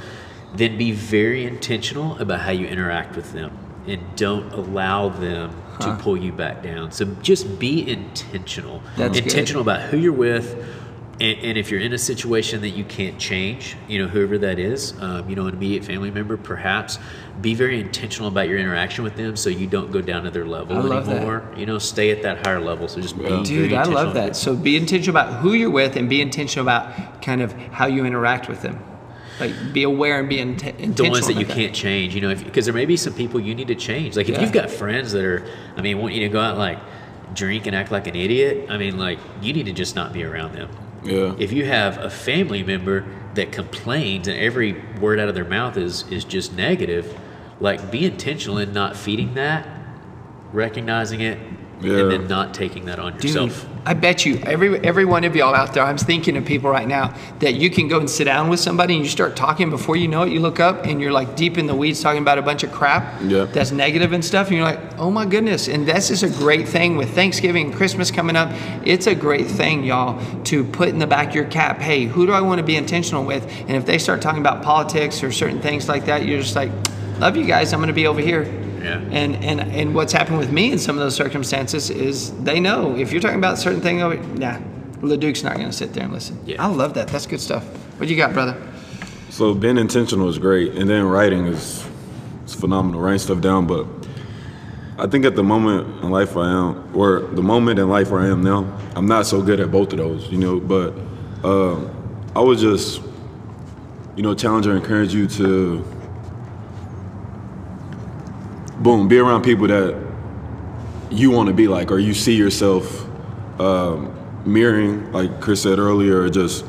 [0.53, 3.57] then be very intentional about how you interact with them
[3.88, 6.91] and don't allow them to pull you back down.
[6.91, 8.82] So just be intentional.
[8.95, 9.25] That's good.
[9.25, 10.65] intentional about who you're with.
[11.20, 14.59] And, and if you're in a situation that you can't change, you know, whoever that
[14.59, 16.99] is, um, you know, an immediate family member, perhaps,
[17.41, 20.45] be very intentional about your interaction with them so you don't go down to their
[20.45, 21.18] level I love that.
[21.18, 21.51] anymore.
[21.57, 22.88] You know, stay at that higher level.
[22.88, 24.36] So just be Dude, I love that.
[24.36, 28.05] So be intentional about who you're with and be intentional about kind of how you
[28.05, 28.84] interact with them.
[29.39, 30.95] Like be aware and be int- intentional.
[31.05, 33.55] the ones that you can't change, you know, because there may be some people you
[33.55, 34.15] need to change.
[34.15, 34.41] Like if Yeah.
[34.41, 35.45] you've got friends that are,
[35.76, 36.80] I mean, want you to go out and, like
[37.34, 38.68] drink and act like an idiot.
[38.70, 40.70] I mean, like you need to just not be around them.
[41.08, 41.36] Yeah.
[41.38, 43.05] If you have a family member
[43.36, 47.18] that complains and every word out of their mouth is is just negative,
[47.60, 49.68] like be intentional in not feeding that,
[50.51, 51.39] recognizing it,
[51.80, 51.99] Yeah.
[51.99, 53.65] and then not taking that on Dude, yourself.
[53.86, 56.88] I bet you every every one of y'all out there, I'm thinking of people right
[56.88, 59.95] now that you can go and sit down with somebody and you start talking before
[59.95, 62.38] you know it, you look up and you're like deep in the weeds talking about
[62.38, 63.45] a bunch of crap Yeah.
[63.45, 65.67] that's negative and stuff, and you're like, oh my goodness.
[65.67, 68.49] And that's just a great thing with Thanksgiving and Christmas coming up.
[68.84, 72.25] It's a great thing, y'all, to put in the back of your cap, hey, who
[72.25, 73.45] do I want to be intentional with?
[73.67, 76.71] And if they start talking about politics or certain things like that, you're just like,
[77.19, 78.43] love you guys, I'm gonna be over here.
[78.82, 78.99] Yeah.
[79.11, 82.95] And and and what's happened with me in some of those circumstances is they know
[82.95, 84.59] if you're talking about a certain thing over, nah,
[85.01, 86.39] LeDuc's not going to sit there and listen.
[86.45, 86.63] Yeah.
[86.63, 87.07] I love that.
[87.07, 87.63] That's good stuff.
[87.99, 88.55] What you got, brother?
[89.30, 91.86] So being intentional is great, and then writing is,
[92.45, 93.01] is phenomenal.
[93.01, 93.86] Writing stuff down, but
[94.99, 98.21] I think at the moment in life I am, or the moment in life where
[98.21, 98.65] I am now,
[98.95, 100.59] I'm not so good at both of those, you know.
[100.59, 100.93] But
[101.43, 101.91] um,
[102.36, 103.01] I would just,
[104.15, 105.86] you know, challenge or encourage you to,
[108.80, 110.07] boom, be around people that
[111.09, 113.05] you want to be like, or you see yourself
[113.59, 114.13] um,
[114.45, 116.65] mirroring, like Chris said earlier, or just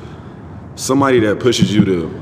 [0.76, 2.20] somebody that pushes you to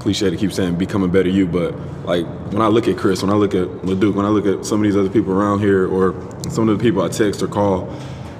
[0.00, 1.74] cliche to keep saying become a better you, but
[2.04, 4.66] like when I look at Chris, when I look at LeDuc, when I look at
[4.66, 6.12] some of these other people around here, or
[6.50, 7.94] some of the people I text or call,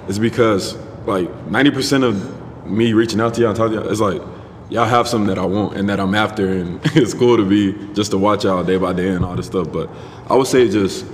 [0.07, 4.01] it's because like 90% of me reaching out to y'all and talking to y'all, it's
[4.01, 4.21] like
[4.69, 7.73] y'all have something that I want and that I'm after, and it's cool to be
[7.93, 9.71] just to watch y'all day by day and all this stuff.
[9.71, 9.89] But
[10.29, 11.05] I would say just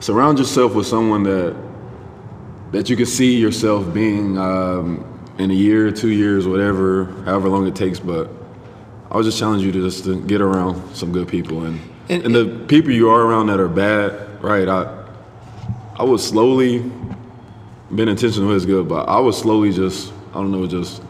[0.00, 1.56] surround yourself with someone that
[2.72, 5.04] that you can see yourself being um,
[5.38, 8.00] in a year, two years, whatever, however long it takes.
[8.00, 8.28] But
[9.10, 12.24] I would just challenge you to just to get around some good people and And-
[12.24, 14.68] and, the people you are around that are bad, right?
[14.68, 15.04] I
[15.96, 16.82] I would slowly
[17.94, 21.00] being intentional is good, but I would slowly just I don't know just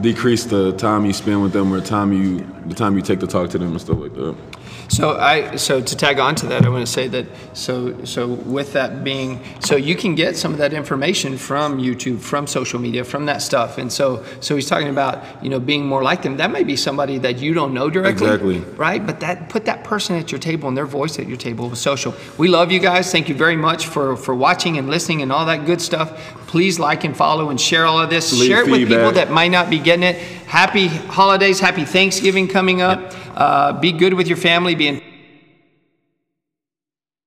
[0.00, 3.26] decrease the time you spend with them or time you the time you take to
[3.26, 4.34] talk to them and stuff like that.
[4.88, 8.28] So I so to tag on to that, I want to say that so so
[8.28, 12.78] with that being so you can get some of that information from YouTube, from social
[12.78, 13.78] media, from that stuff.
[13.78, 16.36] And so so he's talking about you know being more like them.
[16.36, 18.58] That may be somebody that you don't know directly, Exactly.
[18.76, 19.04] right?
[19.04, 21.80] But that put that person at your table and their voice at your table with
[21.80, 22.14] social.
[22.38, 23.10] We love you guys.
[23.10, 26.12] Thank you very much for for watching and listening and all that good stuff.
[26.46, 28.32] Please like and follow and share all of this.
[28.32, 30.16] Leave share it with people that might not be getting it.
[30.46, 33.14] Happy holidays, happy Thanksgiving coming up.
[33.34, 34.74] Uh, be good with your family.
[34.74, 35.02] Be in